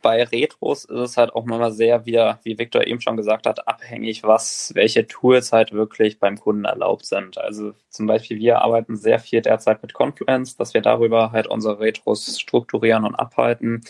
bei 0.02 0.24
Retros 0.24 0.86
ist 0.86 1.00
es 1.00 1.18
halt 1.18 1.34
auch 1.34 1.46
mal 1.46 1.72
sehr 1.72 2.06
wieder, 2.06 2.40
wie 2.44 2.58
Victor 2.58 2.86
eben 2.86 3.02
schon 3.02 3.18
gesagt 3.18 3.46
hat, 3.46 3.68
abhängig, 3.68 4.24
was, 4.24 4.72
welche 4.76 5.08
Tools 5.08 5.52
halt 5.52 5.72
wirklich 5.72 6.20
beim 6.20 6.38
Kunden 6.38 6.66
erlaubt 6.66 7.06
sind. 7.06 7.38
Also 7.38 7.74
zum 7.90 8.08
Beispiel 8.08 8.38
wir 8.38 8.62
arbeiten 8.62 8.96
sehr 8.96 9.20
viel 9.20 9.42
derzeit 9.42 9.82
mit 9.82 9.94
Confluence, 9.94 10.56
dass 10.56 10.74
wir 10.74 10.82
darüber 10.82 11.32
halt 11.32 11.48
unsere 11.48 11.80
Retros 11.80 12.40
strukturieren 12.40 13.06
und 13.06 13.16
abhalten. 13.16 13.82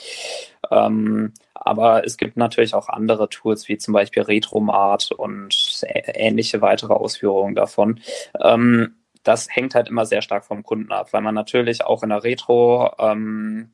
Ähm, 0.71 1.33
aber 1.53 2.05
es 2.05 2.17
gibt 2.17 2.37
natürlich 2.37 2.73
auch 2.73 2.89
andere 2.89 3.29
Tools, 3.29 3.67
wie 3.67 3.77
zum 3.77 3.93
Beispiel 3.93 4.23
Retromat 4.23 5.11
und 5.11 5.83
ähnliche 5.83 6.61
weitere 6.61 6.93
Ausführungen 6.93 7.55
davon. 7.55 7.99
Ähm, 8.41 8.95
das 9.29 9.47
hängt 9.47 9.75
halt 9.75 9.89
immer 9.89 10.07
sehr 10.07 10.23
stark 10.23 10.43
vom 10.43 10.63
Kunden 10.63 10.91
ab, 10.91 11.13
weil 11.13 11.21
man 11.21 11.35
natürlich 11.35 11.85
auch 11.85 12.01
in 12.01 12.09
der 12.09 12.23
Retro 12.23 12.91
ähm, 12.97 13.69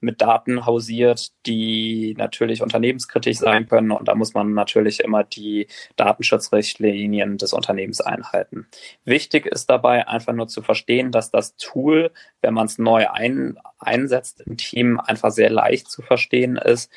mit 0.00 0.20
Daten 0.20 0.66
hausiert, 0.66 1.32
die 1.46 2.14
natürlich 2.18 2.60
unternehmenskritisch 2.60 3.38
sein 3.38 3.66
können. 3.66 3.90
Und 3.90 4.06
da 4.06 4.14
muss 4.14 4.34
man 4.34 4.52
natürlich 4.52 5.00
immer 5.00 5.24
die 5.24 5.66
Datenschutzrichtlinien 5.96 7.38
des 7.38 7.54
Unternehmens 7.54 8.02
einhalten. 8.02 8.66
Wichtig 9.06 9.46
ist 9.46 9.70
dabei 9.70 10.06
einfach 10.06 10.34
nur 10.34 10.46
zu 10.46 10.60
verstehen, 10.60 11.10
dass 11.10 11.30
das 11.30 11.56
Tool, 11.56 12.10
wenn 12.42 12.52
man 12.52 12.66
es 12.66 12.76
neu 12.76 13.08
ein, 13.08 13.58
einsetzt 13.78 14.42
im 14.42 14.58
Team, 14.58 15.00
einfach 15.00 15.30
sehr 15.30 15.50
leicht 15.50 15.90
zu 15.90 16.02
verstehen 16.02 16.56
ist 16.56 16.92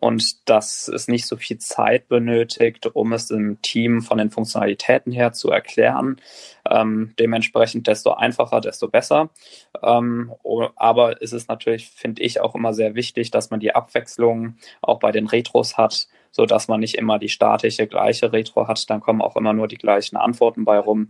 und 0.00 0.48
dass 0.48 0.88
es 0.88 1.06
nicht 1.06 1.26
so 1.26 1.36
viel 1.36 1.58
Zeit 1.58 2.08
benötigt, 2.08 2.86
um 2.94 3.12
es 3.12 3.30
im 3.30 3.62
Team 3.62 4.02
von 4.02 4.18
den 4.18 4.30
Funktionalitäten 4.30 5.12
her 5.12 5.32
zu 5.32 5.50
erklären. 5.50 6.20
Ähm, 6.68 7.14
dementsprechend 7.18 7.43
desto 7.52 8.12
einfacher, 8.12 8.60
desto 8.60 8.88
besser. 8.88 9.30
Ähm, 9.82 10.32
aber 10.76 11.22
es 11.22 11.32
ist 11.32 11.48
natürlich, 11.48 11.88
finde 11.88 12.22
ich, 12.22 12.40
auch 12.40 12.54
immer 12.54 12.74
sehr 12.74 12.94
wichtig, 12.94 13.30
dass 13.30 13.50
man 13.50 13.60
die 13.60 13.74
Abwechslung 13.74 14.56
auch 14.82 14.98
bei 14.98 15.12
den 15.12 15.26
Retros 15.26 15.76
hat, 15.76 16.08
so 16.30 16.46
dass 16.46 16.68
man 16.68 16.80
nicht 16.80 16.96
immer 16.96 17.18
die 17.18 17.28
statische 17.28 17.86
gleiche 17.86 18.32
Retro 18.32 18.68
hat, 18.68 18.88
dann 18.90 19.00
kommen 19.00 19.22
auch 19.22 19.36
immer 19.36 19.52
nur 19.52 19.68
die 19.68 19.78
gleichen 19.78 20.16
Antworten 20.16 20.64
bei 20.64 20.78
rum, 20.78 21.08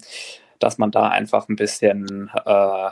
dass 0.58 0.78
man 0.78 0.90
da 0.90 1.08
einfach 1.08 1.48
ein 1.48 1.56
bisschen 1.56 2.30
äh, 2.44 2.90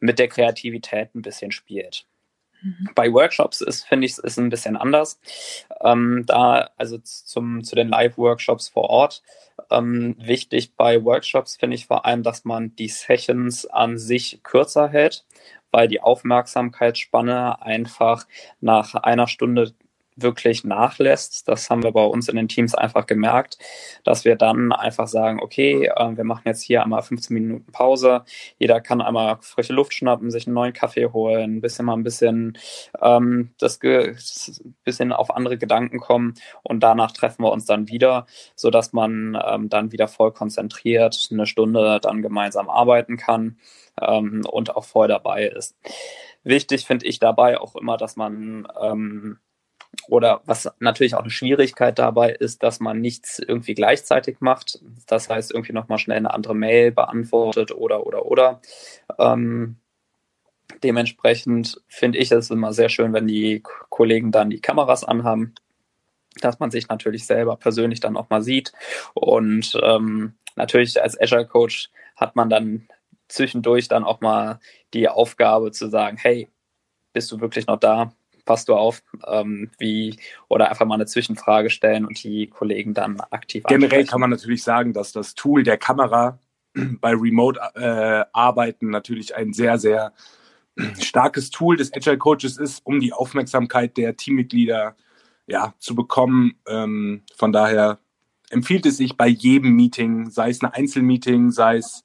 mit 0.00 0.18
der 0.18 0.28
Kreativität 0.28 1.14
ein 1.14 1.22
bisschen 1.22 1.52
spielt. 1.52 2.06
Mhm. 2.62 2.90
Bei 2.94 3.12
Workshops 3.12 3.60
ist, 3.60 3.84
finde 3.84 4.06
ich, 4.06 4.18
ist 4.18 4.38
ein 4.38 4.50
bisschen 4.50 4.76
anders. 4.76 5.20
Ähm, 5.80 6.24
da, 6.26 6.70
also 6.76 6.98
zum, 6.98 7.64
zu 7.64 7.74
den 7.74 7.88
Live-Workshops 7.88 8.68
vor 8.68 8.88
Ort, 8.90 9.22
ähm, 9.72 10.16
wichtig 10.18 10.74
bei 10.76 11.04
Workshops 11.04 11.56
finde 11.56 11.76
ich 11.76 11.86
vor 11.86 12.04
allem, 12.06 12.22
dass 12.22 12.44
man 12.44 12.74
die 12.76 12.88
Sessions 12.88 13.66
an 13.66 13.98
sich 13.98 14.40
kürzer 14.42 14.88
hält, 14.88 15.24
weil 15.70 15.88
die 15.88 16.00
Aufmerksamkeitsspanne 16.00 17.62
einfach 17.62 18.26
nach 18.60 18.94
einer 18.94 19.26
Stunde 19.28 19.74
wirklich 20.22 20.64
nachlässt. 20.64 21.48
Das 21.48 21.68
haben 21.70 21.82
wir 21.82 21.92
bei 21.92 22.04
uns 22.04 22.28
in 22.28 22.36
den 22.36 22.48
Teams 22.48 22.74
einfach 22.74 23.06
gemerkt, 23.06 23.58
dass 24.04 24.24
wir 24.24 24.36
dann 24.36 24.72
einfach 24.72 25.06
sagen, 25.08 25.40
okay, 25.40 25.86
äh, 25.86 26.16
wir 26.16 26.24
machen 26.24 26.42
jetzt 26.46 26.62
hier 26.62 26.82
einmal 26.82 27.02
15 27.02 27.34
Minuten 27.34 27.72
Pause. 27.72 28.24
Jeder 28.58 28.80
kann 28.80 29.00
einmal 29.00 29.38
frische 29.40 29.72
Luft 29.72 29.94
schnappen, 29.94 30.30
sich 30.30 30.46
einen 30.46 30.54
neuen 30.54 30.72
Kaffee 30.72 31.06
holen, 31.06 31.56
ein 31.56 31.60
bisschen 31.60 31.86
mal 31.86 31.94
ein 31.94 32.04
bisschen 32.04 32.58
ähm, 33.00 33.50
das 33.58 33.80
bisschen 34.84 35.12
auf 35.12 35.34
andere 35.34 35.58
Gedanken 35.58 35.98
kommen 35.98 36.34
und 36.62 36.80
danach 36.82 37.12
treffen 37.12 37.42
wir 37.42 37.52
uns 37.52 37.64
dann 37.64 37.88
wieder, 37.88 38.26
so 38.54 38.70
dass 38.70 38.92
man 38.92 39.38
ähm, 39.44 39.68
dann 39.68 39.92
wieder 39.92 40.08
voll 40.08 40.32
konzentriert 40.32 41.28
eine 41.32 41.46
Stunde 41.46 41.98
dann 42.00 42.22
gemeinsam 42.22 42.68
arbeiten 42.68 43.16
kann 43.16 43.58
ähm, 44.00 44.44
und 44.48 44.76
auch 44.76 44.84
voll 44.84 45.08
dabei 45.08 45.46
ist. 45.46 45.76
Wichtig 46.44 46.86
finde 46.86 47.06
ich 47.06 47.18
dabei 47.18 47.60
auch 47.60 47.76
immer, 47.76 47.96
dass 47.96 48.16
man 48.16 48.66
ähm, 48.80 49.38
oder 50.08 50.40
was 50.46 50.70
natürlich 50.78 51.14
auch 51.14 51.20
eine 51.20 51.30
Schwierigkeit 51.30 51.98
dabei 51.98 52.30
ist, 52.30 52.62
dass 52.62 52.80
man 52.80 53.00
nichts 53.00 53.38
irgendwie 53.38 53.74
gleichzeitig 53.74 54.40
macht. 54.40 54.80
Das 55.06 55.28
heißt, 55.28 55.52
irgendwie 55.52 55.72
nochmal 55.72 55.98
schnell 55.98 56.16
eine 56.16 56.32
andere 56.32 56.54
Mail 56.54 56.92
beantwortet 56.92 57.72
oder, 57.72 58.06
oder, 58.06 58.26
oder. 58.26 58.60
Ähm, 59.18 59.76
dementsprechend 60.82 61.80
finde 61.88 62.18
ich 62.18 62.32
es 62.32 62.50
immer 62.50 62.72
sehr 62.72 62.88
schön, 62.88 63.12
wenn 63.12 63.26
die 63.26 63.62
Kollegen 63.62 64.32
dann 64.32 64.50
die 64.50 64.60
Kameras 64.60 65.04
anhaben, 65.04 65.54
dass 66.40 66.58
man 66.58 66.70
sich 66.70 66.88
natürlich 66.88 67.26
selber 67.26 67.56
persönlich 67.56 68.00
dann 68.00 68.16
auch 68.16 68.30
mal 68.30 68.42
sieht. 68.42 68.72
Und 69.14 69.78
ähm, 69.82 70.34
natürlich 70.56 71.00
als 71.00 71.20
Azure 71.20 71.46
Coach 71.46 71.90
hat 72.16 72.34
man 72.34 72.50
dann 72.50 72.88
zwischendurch 73.28 73.88
dann 73.88 74.04
auch 74.04 74.20
mal 74.20 74.58
die 74.94 75.08
Aufgabe 75.08 75.72
zu 75.72 75.88
sagen, 75.88 76.16
hey, 76.16 76.48
bist 77.12 77.30
du 77.30 77.40
wirklich 77.40 77.66
noch 77.66 77.78
da? 77.78 78.12
Passt 78.44 78.68
du 78.68 78.74
auf? 78.74 79.02
Ähm, 79.26 79.70
wie, 79.78 80.16
oder 80.48 80.68
einfach 80.70 80.86
mal 80.86 80.96
eine 80.96 81.06
Zwischenfrage 81.06 81.70
stellen 81.70 82.04
und 82.04 82.22
die 82.22 82.48
Kollegen 82.48 82.92
dann 82.94 83.20
aktiv 83.30 83.64
Generell 83.64 83.84
ansprechen. 83.84 84.08
kann 84.08 84.20
man 84.20 84.30
natürlich 84.30 84.62
sagen, 84.62 84.92
dass 84.92 85.12
das 85.12 85.34
Tool 85.34 85.62
der 85.62 85.78
Kamera 85.78 86.38
bei 86.74 87.12
Remote-Arbeiten 87.12 88.86
äh, 88.88 88.90
natürlich 88.90 89.36
ein 89.36 89.52
sehr, 89.52 89.78
sehr 89.78 90.12
starkes 91.00 91.50
Tool 91.50 91.76
des 91.76 91.92
Agile 91.92 92.18
Coaches 92.18 92.56
ist, 92.56 92.84
um 92.84 93.00
die 93.00 93.12
Aufmerksamkeit 93.12 93.96
der 93.96 94.16
Teammitglieder 94.16 94.96
ja, 95.46 95.74
zu 95.78 95.94
bekommen. 95.94 96.54
Ähm, 96.66 97.22
von 97.36 97.52
daher 97.52 97.98
empfiehlt 98.50 98.86
es 98.86 98.96
sich 98.96 99.16
bei 99.16 99.28
jedem 99.28 99.74
Meeting, 99.74 100.30
sei 100.30 100.50
es 100.50 100.62
ein 100.62 100.72
Einzelmeeting, 100.72 101.50
sei 101.50 101.76
es 101.76 102.04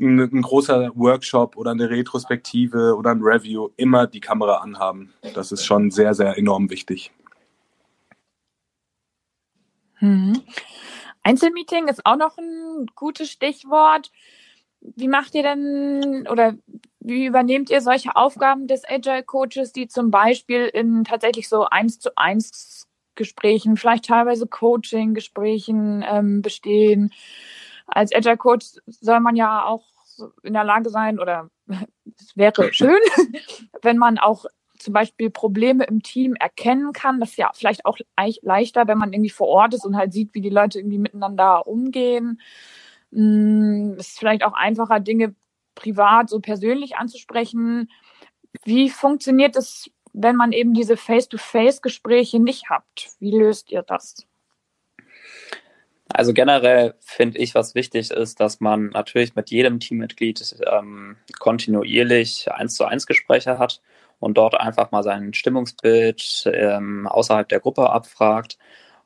ein, 0.00 0.18
ein, 0.18 0.42
großer 0.42 0.90
Workshop 0.94 1.56
oder 1.56 1.72
eine 1.72 1.90
Retrospektive 1.90 2.96
oder 2.96 3.10
ein 3.10 3.22
Review 3.22 3.68
immer 3.76 4.06
die 4.06 4.20
Kamera 4.20 4.58
anhaben. 4.58 5.12
Das 5.34 5.52
ist 5.52 5.64
schon 5.64 5.90
sehr, 5.90 6.14
sehr 6.14 6.36
enorm 6.38 6.70
wichtig. 6.70 7.12
Hm. 9.96 10.40
Einzelmeeting 11.22 11.88
ist 11.88 12.04
auch 12.06 12.16
noch 12.16 12.38
ein 12.38 12.86
gutes 12.94 13.30
Stichwort. 13.30 14.10
Wie 14.80 15.08
macht 15.08 15.34
ihr 15.34 15.42
denn 15.42 16.26
oder 16.30 16.54
wie 17.00 17.26
übernehmt 17.26 17.68
ihr 17.70 17.82
solche 17.82 18.16
Aufgaben 18.16 18.66
des 18.66 18.88
Agile 18.88 19.22
Coaches, 19.22 19.72
die 19.72 19.88
zum 19.88 20.10
Beispiel 20.10 20.66
in 20.66 21.04
tatsächlich 21.04 21.48
so 21.48 21.66
eins 21.66 21.98
zu 21.98 22.16
eins 22.16 22.88
Gesprächen, 23.14 23.76
vielleicht 23.76 24.06
teilweise 24.06 24.46
Coaching-Gesprächen 24.46 26.02
ähm, 26.08 26.40
bestehen? 26.40 27.12
Als 27.90 28.14
Agile 28.14 28.36
Coach 28.36 28.66
soll 28.86 29.20
man 29.20 29.36
ja 29.36 29.64
auch 29.64 29.84
in 30.42 30.52
der 30.52 30.64
Lage 30.64 30.90
sein 30.90 31.18
oder 31.18 31.50
es 32.18 32.36
wäre 32.36 32.72
schön, 32.72 33.00
wenn 33.82 33.98
man 33.98 34.18
auch 34.18 34.44
zum 34.78 34.94
Beispiel 34.94 35.30
Probleme 35.30 35.84
im 35.84 36.02
Team 36.02 36.34
erkennen 36.34 36.92
kann. 36.92 37.20
Das 37.20 37.30
ist 37.30 37.36
ja 37.36 37.50
vielleicht 37.54 37.84
auch 37.84 37.98
leichter, 38.42 38.88
wenn 38.88 38.98
man 38.98 39.12
irgendwie 39.12 39.30
vor 39.30 39.48
Ort 39.48 39.74
ist 39.74 39.84
und 39.84 39.96
halt 39.96 40.12
sieht, 40.12 40.34
wie 40.34 40.40
die 40.40 40.48
Leute 40.48 40.78
irgendwie 40.78 40.98
miteinander 40.98 41.66
umgehen. 41.66 42.40
Hm, 43.12 43.96
es 43.98 44.08
ist 44.08 44.18
vielleicht 44.18 44.42
auch 44.42 44.54
einfacher, 44.54 45.00
Dinge 45.00 45.34
privat, 45.74 46.30
so 46.30 46.40
persönlich 46.40 46.96
anzusprechen. 46.96 47.90
Wie 48.64 48.88
funktioniert 48.90 49.56
es, 49.56 49.90
wenn 50.12 50.36
man 50.36 50.52
eben 50.52 50.74
diese 50.74 50.96
Face-to-Face-Gespräche 50.96 52.40
nicht 52.40 52.70
hat? 52.70 52.84
Wie 53.18 53.30
löst 53.30 53.70
ihr 53.70 53.82
das? 53.82 54.26
Also 56.12 56.32
generell 56.32 56.94
finde 57.00 57.38
ich, 57.38 57.54
was 57.54 57.74
wichtig 57.74 58.10
ist, 58.10 58.40
dass 58.40 58.60
man 58.60 58.86
natürlich 58.86 59.34
mit 59.34 59.50
jedem 59.50 59.80
Teammitglied 59.80 60.56
ähm, 60.66 61.16
kontinuierlich 61.38 62.50
eins 62.52 62.74
zu 62.74 62.84
eins 62.84 63.06
Gespräche 63.06 63.58
hat 63.58 63.80
und 64.18 64.36
dort 64.36 64.58
einfach 64.58 64.90
mal 64.90 65.02
sein 65.02 65.34
Stimmungsbild 65.34 66.50
ähm, 66.52 67.06
außerhalb 67.06 67.48
der 67.48 67.60
Gruppe 67.60 67.90
abfragt 67.90 68.58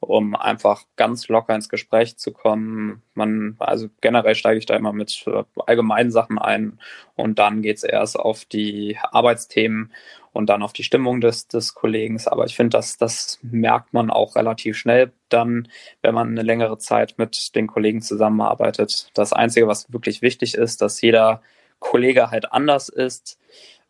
um 0.05 0.35
einfach 0.35 0.85
ganz 0.97 1.29
locker 1.29 1.55
ins 1.55 1.69
Gespräch 1.69 2.17
zu 2.17 2.33
kommen. 2.33 3.03
Man, 3.14 3.57
also 3.59 3.88
generell 4.01 4.35
steige 4.35 4.59
ich 4.59 4.67
da 4.67 4.77
immer 4.77 4.93
mit 4.93 5.25
äh, 5.27 5.43
allgemeinen 5.67 6.11
Sachen 6.11 6.38
ein 6.38 6.79
und 7.17 7.38
dann 7.38 7.62
geht 7.62 7.79
es 7.79 7.85
erst 7.85 8.19
auf 8.19 8.45
die 8.45 8.99
Arbeitsthemen 9.03 9.93
und 10.35 10.47
dann 10.51 10.62
auf 10.62 10.73
die 10.73 10.85
Stimmung 10.85 11.20
des, 11.20 11.49
des 11.49 11.75
Kollegen. 11.75 12.20
Aber 12.27 12.44
ich 12.44 12.57
finde, 12.57 12.77
dass 12.77 12.99
das 12.99 13.38
merkt 13.42 13.94
man 13.94 14.11
auch 14.11 14.37
relativ 14.37 14.77
schnell 14.77 15.12
dann, 15.29 15.68
wenn 16.03 16.14
man 16.14 16.29
eine 16.29 16.42
längere 16.42 16.77
Zeit 16.77 17.14
mit 17.16 17.55
den 17.55 17.68
Kollegen 17.68 18.03
zusammenarbeitet. 18.03 19.11
Das 19.14 19.33
Einzige, 19.33 19.68
was 19.68 19.92
wirklich 19.92 20.23
wichtig 20.23 20.55
ist, 20.55 20.83
dass 20.83 21.01
jeder 21.01 21.40
Kollege 21.79 22.31
halt 22.31 22.53
anders 22.53 22.88
ist 22.88 23.38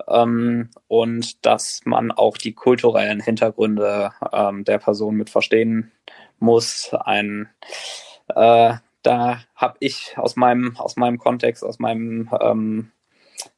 ähm, 0.07 0.69
und 0.87 1.45
dass 1.47 1.81
man 1.85 2.13
auch 2.13 2.37
die 2.37 2.53
kulturellen 2.53 3.21
Hintergründe 3.21 4.13
ähm, 4.33 4.65
der 4.65 4.79
Person 4.79 5.17
mit 5.17 5.31
verstehen 5.31 5.93
muss. 6.39 6.93
Ein 6.93 7.49
äh, 8.29 8.75
da 9.03 9.39
habe 9.55 9.77
ich 9.81 10.15
aus 10.17 10.37
meinem 10.37 10.77
aus 10.79 10.97
meinem 10.97 11.19
Kontext, 11.19 11.65
aus 11.65 11.79
meinem 11.79 12.31
ähm, 12.41 12.91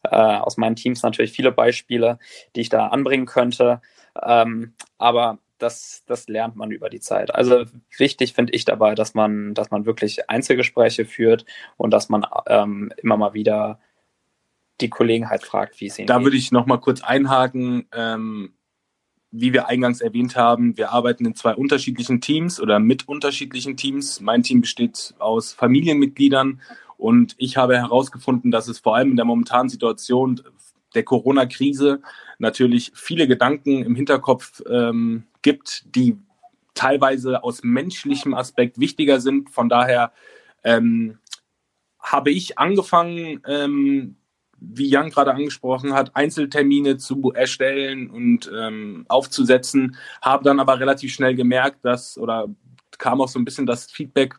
äh, 0.03 0.17
aus 0.17 0.57
meinen 0.57 0.77
Teams 0.77 1.03
natürlich 1.03 1.33
viele 1.33 1.53
Beispiele, 1.53 2.19
die 2.55 2.61
ich 2.61 2.69
da 2.69 2.89
anbringen 2.89 3.27
könnte. 3.27 3.81
Ähm, 4.23 4.75
aber 4.99 5.39
das, 5.59 6.03
das 6.07 6.29
lernt 6.29 6.57
man 6.57 6.71
über 6.71 6.91
die 6.91 7.01
Zeit. 7.01 7.35
Also 7.35 7.65
wichtig 7.97 8.35
finde 8.35 8.53
ich 8.53 8.65
dabei, 8.65 8.95
dass 8.95 9.15
man, 9.15 9.55
dass 9.55 9.71
man 9.71 9.87
wirklich 9.87 10.29
Einzelgespräche 10.29 11.05
führt 11.05 11.45
und 11.77 11.91
dass 11.91 12.09
man 12.09 12.27
ähm, 12.47 12.93
immer 13.03 13.17
mal 13.17 13.35
wieder 13.35 13.81
die 14.81 14.91
Kollegen 14.91 15.31
halt 15.31 15.45
fragt, 15.45 15.81
wie 15.81 15.87
es 15.87 15.99
ihnen 15.99 16.07
Da 16.07 16.17
geht. 16.19 16.25
würde 16.25 16.37
ich 16.37 16.53
noch 16.53 16.67
mal 16.67 16.79
kurz 16.79 17.03
einhaken. 17.03 17.89
Ähm, 17.93 18.53
wie 19.33 19.53
wir 19.53 19.67
eingangs 19.67 20.01
erwähnt 20.01 20.37
haben, 20.37 20.77
wir 20.77 20.93
arbeiten 20.93 21.27
in 21.27 21.35
zwei 21.35 21.55
unterschiedlichen 21.55 22.21
Teams 22.21 22.61
oder 22.61 22.79
mit 22.79 23.09
unterschiedlichen 23.09 23.77
Teams. 23.77 24.21
Mein 24.21 24.43
Team 24.43 24.61
besteht 24.61 25.15
aus 25.19 25.53
Familienmitgliedern 25.53 26.61
und 26.97 27.35
ich 27.39 27.57
habe 27.57 27.77
herausgefunden, 27.77 28.51
dass 28.51 28.69
es 28.69 28.79
vor 28.79 28.97
allem 28.97 29.11
in 29.11 29.17
der 29.17 29.25
momentanen 29.25 29.69
Situation 29.69 30.41
der 30.95 31.05
Corona-Krise 31.05 32.01
natürlich 32.39 32.93
viele 32.95 33.29
Gedanken 33.29 33.85
im 33.85 33.95
Hinterkopf 33.95 34.63
ähm, 34.69 35.25
gibt, 35.43 35.85
die 35.95 36.17
teilweise 36.75 37.43
aus 37.43 37.63
menschlichem 37.63 38.35
Aspekt 38.35 38.79
wichtiger 38.79 39.21
sind. 39.21 39.51
Von 39.51 39.69
daher 39.69 40.13
ähm, 40.65 41.19
habe 42.01 42.31
ich 42.31 42.59
angefangen, 42.59 43.43
ähm, 43.47 44.17
wie 44.59 44.89
Jan 44.89 45.11
gerade 45.11 45.35
angesprochen 45.35 45.93
hat, 45.93 46.17
Einzeltermine 46.17 46.97
zu 46.97 47.33
erstellen 47.35 48.09
und 48.09 48.51
ähm, 48.55 49.05
aufzusetzen, 49.09 49.97
habe 50.23 50.45
dann 50.45 50.61
aber 50.61 50.81
relativ 50.81 51.13
schnell 51.13 51.35
gemerkt, 51.35 51.85
dass 51.85 52.17
oder 52.17 52.49
kam 52.99 53.21
auch 53.21 53.29
so 53.29 53.39
ein 53.39 53.45
bisschen 53.45 53.67
das 53.67 53.91
Feedback 53.91 54.37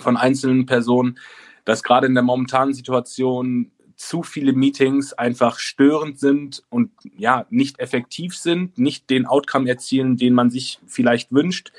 von 0.00 0.16
einzelnen 0.16 0.66
Personen, 0.66 1.18
dass 1.64 1.82
gerade 1.82 2.06
in 2.06 2.14
der 2.14 2.22
momentanen 2.22 2.74
Situation 2.74 3.70
zu 3.96 4.22
viele 4.22 4.52
Meetings 4.52 5.12
einfach 5.12 5.58
störend 5.58 6.18
sind 6.18 6.62
und 6.68 6.90
ja 7.16 7.46
nicht 7.50 7.78
effektiv 7.78 8.36
sind, 8.36 8.76
nicht 8.78 9.08
den 9.08 9.26
Outcome 9.26 9.68
erzielen, 9.68 10.16
den 10.16 10.34
man 10.34 10.50
sich 10.50 10.80
vielleicht 10.86 11.32
wünscht. 11.32 11.72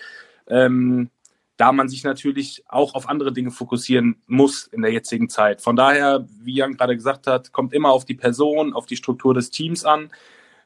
Ähm, 0.47 1.09
da 1.57 1.71
man 1.71 1.87
sich 1.87 2.03
natürlich 2.03 2.63
auch 2.67 2.95
auf 2.95 3.07
andere 3.07 3.31
Dinge 3.31 3.51
fokussieren 3.51 4.17
muss 4.27 4.67
in 4.67 4.81
der 4.81 4.91
jetzigen 4.91 5.29
Zeit. 5.29 5.61
Von 5.61 5.75
daher, 5.75 6.25
wie 6.41 6.55
Jan 6.55 6.75
gerade 6.75 6.95
gesagt 6.95 7.27
hat, 7.27 7.53
kommt 7.53 7.73
immer 7.73 7.91
auf 7.91 8.03
die 8.03 8.13
Person, 8.13 8.73
auf 8.73 8.85
die 8.85 8.97
Struktur 8.97 9.33
des 9.33 9.51
Teams 9.51 9.85
an. 9.85 10.09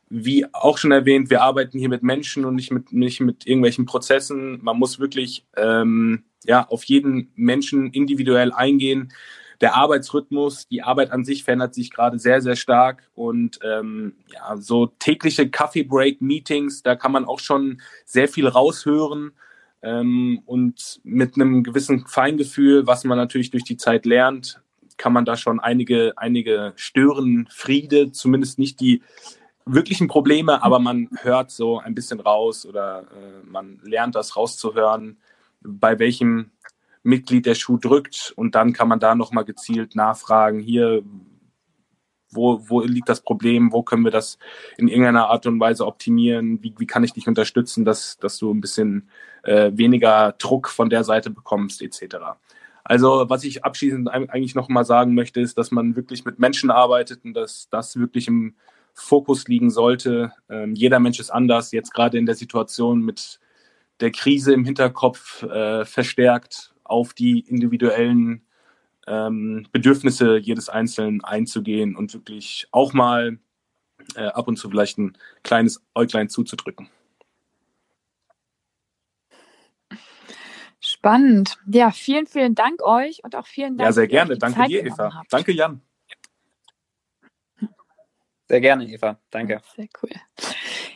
Wie 0.10 0.46
auch 0.54 0.78
schon 0.78 0.92
erwähnt, 0.92 1.30
wir 1.30 1.42
arbeiten 1.42 1.78
hier 1.78 1.90
mit 1.90 2.04
Menschen 2.04 2.46
und 2.46 2.56
nicht 2.56 2.72
mit, 2.72 2.92
nicht 2.92 3.20
mit 3.20 3.46
irgendwelchen 3.46 3.86
Prozessen. 3.86 4.60
Man 4.64 4.78
muss 4.78 5.00
wirklich 5.00 5.46
ähm, 5.56 6.24
ja, 6.46 6.68
auf 6.68 6.84
jeden 6.86 7.32
Menschen 7.36 7.92
individuell 7.92 8.52
eingehen. 8.52 9.14
Der 9.62 9.76
Arbeitsrhythmus, 9.76 10.68
die 10.68 10.82
Arbeit 10.82 11.12
an 11.12 11.26
sich 11.26 11.44
verändert 11.44 11.76
sich 11.76 11.92
gerade 11.92 12.18
sehr, 12.18 12.42
sehr 12.42 12.56
stark. 12.56 13.10
Und 13.14 13.60
ähm, 13.64 14.16
ja, 14.34 14.58
so 14.58 14.88
tägliche 14.88 15.50
Coffee-Break-Meetings, 15.50 16.82
da 16.82 16.96
kann 16.96 17.12
man 17.12 17.26
auch 17.26 17.40
schon 17.40 17.82
sehr 18.06 18.28
viel 18.28 18.48
raushören 18.48 19.34
ähm, 19.82 20.42
und 20.46 21.02
mit 21.04 21.36
einem 21.36 21.64
gewissen 21.64 22.06
Feingefühl, 22.08 22.88
was 22.88 23.04
man 23.04 23.18
natürlich 23.18 23.52
durch 23.52 23.64
die 23.64 23.78
Zeit 23.78 24.06
lernt, 24.06 24.62
kann 24.98 25.14
man 25.14 25.26
da 25.26 25.38
schon 25.38 25.60
einige, 25.60 26.14
einige 26.18 26.74
stören, 26.76 27.48
Friede, 27.52 28.12
zumindest 28.12 28.60
nicht 28.60 28.80
die 28.82 29.02
wirklichen 29.74 30.08
Probleme, 30.08 30.64
aber 30.64 30.80
man 30.80 31.10
hört 31.22 31.52
so 31.52 31.80
ein 31.80 31.96
bisschen 31.96 32.20
raus 32.20 32.66
oder 32.66 33.02
äh, 33.02 33.46
man 33.46 33.80
lernt 33.84 34.16
das 34.16 34.36
rauszuhören, 34.36 35.18
bei 35.62 36.00
welchem 36.00 36.52
Mitglied 37.04 37.46
der 37.46 37.56
Schuh 37.56 37.78
drückt 37.78 38.34
und 38.36 38.56
dann 38.56 38.74
kann 38.74 38.88
man 38.88 39.00
da 39.00 39.16
nochmal 39.16 39.46
gezielt 39.46 39.96
nachfragen, 39.96 40.60
hier, 40.60 41.04
wo, 42.32 42.62
wo 42.70 42.82
liegt 42.82 43.10
das 43.10 43.22
Problem, 43.22 43.72
wo 43.72 43.82
können 43.82 44.04
wir 44.04 44.12
das 44.12 44.38
in 44.78 44.88
irgendeiner 44.88 45.30
Art 45.30 45.46
und 45.48 45.60
Weise 45.60 45.86
optimieren, 45.86 46.62
wie, 46.62 46.76
wie 46.78 46.88
kann 46.88 47.04
ich 47.04 47.14
dich 47.14 47.28
unterstützen, 47.28 47.86
dass, 47.86 48.18
dass 48.18 48.38
du 48.38 48.52
ein 48.52 48.62
bisschen 48.62 49.10
äh, 49.44 49.72
weniger 49.74 50.34
Druck 50.38 50.70
von 50.70 50.90
der 50.90 51.04
Seite 51.04 51.30
bekommst, 51.30 51.82
etc. 51.82 52.18
Also 52.84 53.26
was 53.30 53.44
ich 53.44 53.64
abschließend 53.64 54.10
eigentlich 54.10 54.56
noch 54.56 54.70
mal 54.70 54.86
sagen 54.86 55.14
möchte, 55.14 55.42
ist, 55.42 55.58
dass 55.58 55.72
man 55.72 55.96
wirklich 55.96 56.26
mit 56.26 56.40
Menschen 56.40 56.72
arbeitet 56.72 57.24
und 57.24 57.34
dass 57.34 57.70
das 57.70 57.98
wirklich 57.98 58.28
im 58.28 58.56
Fokus 59.02 59.48
liegen 59.48 59.70
sollte. 59.70 60.34
Ähm, 60.50 60.76
jeder 60.76 61.00
Mensch 61.00 61.20
ist 61.20 61.30
anders, 61.30 61.72
jetzt 61.72 61.94
gerade 61.94 62.18
in 62.18 62.26
der 62.26 62.36
Situation 62.36 63.02
mit 63.02 63.40
der 64.00 64.12
Krise 64.12 64.54
im 64.54 64.66
Hinterkopf 64.66 65.44
äh, 65.44 65.86
verstärkt 65.86 66.74
auf 66.84 67.14
die 67.14 67.42
individuellen 67.42 68.44
ähm, 69.08 69.68
Bedürfnisse 69.72 70.38
jedes 70.38 70.70
Einzelnen 70.70 71.24
einzugehen 71.24 71.96
und 71.96 72.14
wirklich 72.14 72.68
auch 72.72 72.94
mal 72.94 73.40
äh, 74.16 74.26
ab 74.28 74.48
und 74.48 74.58
zu 74.58 74.70
vielleicht 74.70 74.98
ein 74.98 75.18
kleines 75.44 75.84
Äuglein 75.96 76.30
zuzudrücken. 76.30 76.90
Spannend. 80.80 81.58
Ja, 81.68 81.92
vielen, 81.92 82.26
vielen 82.26 82.56
Dank 82.56 82.82
euch 82.82 83.24
und 83.24 83.36
auch 83.36 83.46
vielen 83.46 83.78
Dank. 83.78 83.88
Ja, 83.88 83.92
sehr 83.92 84.08
gerne. 84.08 84.38
Danke 84.38 84.60
Zeit 84.60 84.70
dir, 84.70 84.86
Eva. 84.86 85.24
Danke, 85.30 85.52
Jan. 85.52 85.82
Sehr 88.50 88.62
gerne, 88.62 88.86
Eva. 88.86 89.20
Danke. 89.30 89.62
Sehr 89.76 89.90
cool. 90.02 90.10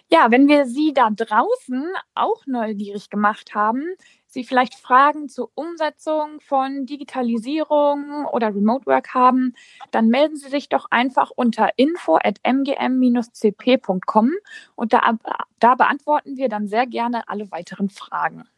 Ja, 0.10 0.32
wenn 0.32 0.48
wir 0.48 0.66
Sie 0.66 0.94
da 0.94 1.12
draußen 1.12 1.86
auch 2.16 2.48
neugierig 2.48 3.12
gemacht 3.12 3.54
haben, 3.54 3.84
Sie 4.26 4.44
vielleicht 4.44 4.74
Fragen 4.74 5.30
zur 5.30 5.52
Umsetzung 5.54 6.40
von 6.40 6.88
Digitalisierung 6.88 8.26
oder 8.26 8.48
Remote 8.48 8.88
Work 8.88 9.14
haben, 9.14 9.54
dann 9.92 10.08
melden 10.08 10.36
Sie 10.36 10.50
sich 10.50 10.68
doch 10.68 10.88
einfach 10.90 11.30
unter 11.30 11.70
info.mgm-cp.com 11.78 14.32
und 14.76 14.94
da, 14.94 15.20
da 15.60 15.76
beantworten 15.76 16.38
wir 16.38 16.50
dann 16.50 16.68
sehr 16.68 16.88
gerne 16.88 17.28
alle 17.28 17.52
weiteren 17.52 17.90
Fragen. 17.90 18.50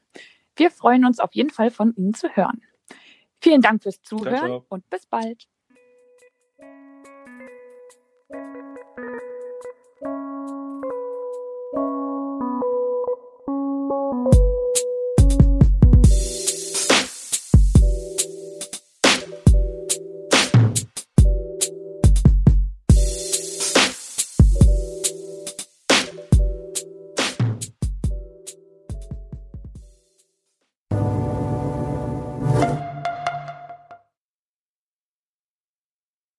Wir 0.55 0.71
freuen 0.71 1.03
uns 1.03 1.19
auf 1.19 1.35
jeden 1.35 1.49
Fall 1.49 1.69
von 1.69 1.93
Ihnen 1.95 2.13
zu 2.13 2.29
hören. 2.29 2.61
Vielen 3.41 3.61
Dank 3.61 3.83
fürs 3.83 4.01
Zuhören 4.01 4.37
ciao, 4.37 4.65
und 4.69 4.89
bis 4.89 5.05
bald. 5.05 5.49